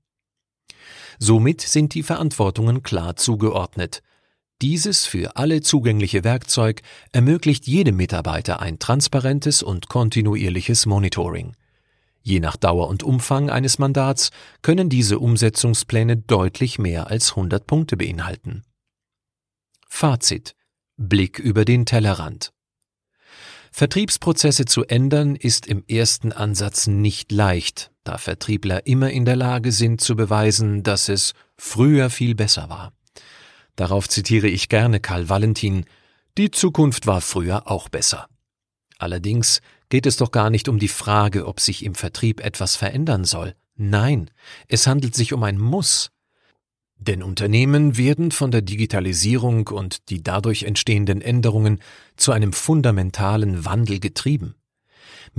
[1.17, 4.03] Somit sind die Verantwortungen klar zugeordnet,
[4.61, 6.81] dieses für alle zugängliche Werkzeug
[7.11, 11.55] ermöglicht jedem Mitarbeiter ein transparentes und kontinuierliches Monitoring.
[12.23, 14.31] Je nach Dauer und Umfang eines Mandats
[14.61, 18.63] können diese Umsetzungspläne deutlich mehr als 100 Punkte beinhalten.
[19.87, 20.55] Fazit
[20.97, 22.51] Blick über den Tellerrand
[23.71, 29.71] Vertriebsprozesse zu ändern ist im ersten Ansatz nicht leicht, da Vertriebler immer in der Lage
[29.71, 32.96] sind zu beweisen, dass es früher viel besser war.
[33.77, 35.85] Darauf zitiere ich gerne Karl Valentin,
[36.37, 38.27] die Zukunft war früher auch besser.
[38.97, 43.23] Allerdings geht es doch gar nicht um die Frage, ob sich im Vertrieb etwas verändern
[43.23, 43.55] soll.
[43.75, 44.31] Nein,
[44.67, 46.09] es handelt sich um ein Muss.
[46.97, 51.79] Denn Unternehmen werden von der Digitalisierung und die dadurch entstehenden Änderungen
[52.15, 54.55] zu einem fundamentalen Wandel getrieben.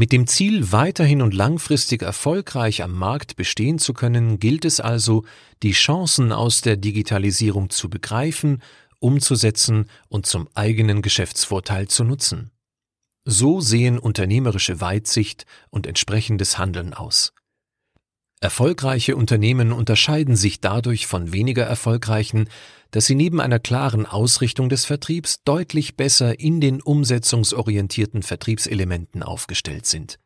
[0.01, 5.25] Mit dem Ziel, weiterhin und langfristig erfolgreich am Markt bestehen zu können, gilt es also,
[5.65, 8.63] die Chancen aus der Digitalisierung zu begreifen,
[9.01, 12.53] umzusetzen und zum eigenen Geschäftsvorteil zu nutzen.
[13.25, 17.33] So sehen unternehmerische Weitsicht und entsprechendes Handeln aus.
[18.41, 22.49] Erfolgreiche Unternehmen unterscheiden sich dadurch von weniger erfolgreichen,
[22.93, 29.87] dass sie neben einer klaren Ausrichtung des Vertriebs deutlich besser in den umsetzungsorientierten Vertriebselementen aufgestellt
[29.87, 30.19] sind.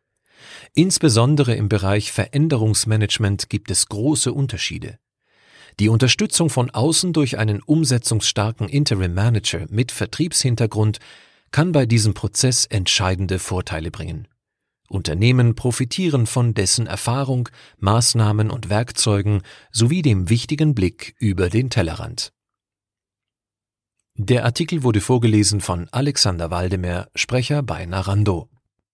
[0.74, 4.98] Insbesondere im Bereich Veränderungsmanagement gibt es große Unterschiede.
[5.80, 10.98] Die Unterstützung von außen durch einen umsetzungsstarken Interim Manager mit Vertriebshintergrund
[11.50, 14.28] kann bei diesem Prozess entscheidende Vorteile bringen.
[14.92, 22.32] Unternehmen profitieren von dessen Erfahrung, Maßnahmen und Werkzeugen sowie dem wichtigen Blick über den Tellerrand.
[24.14, 28.51] Der Artikel wurde vorgelesen von Alexander Waldemer, Sprecher bei Narando.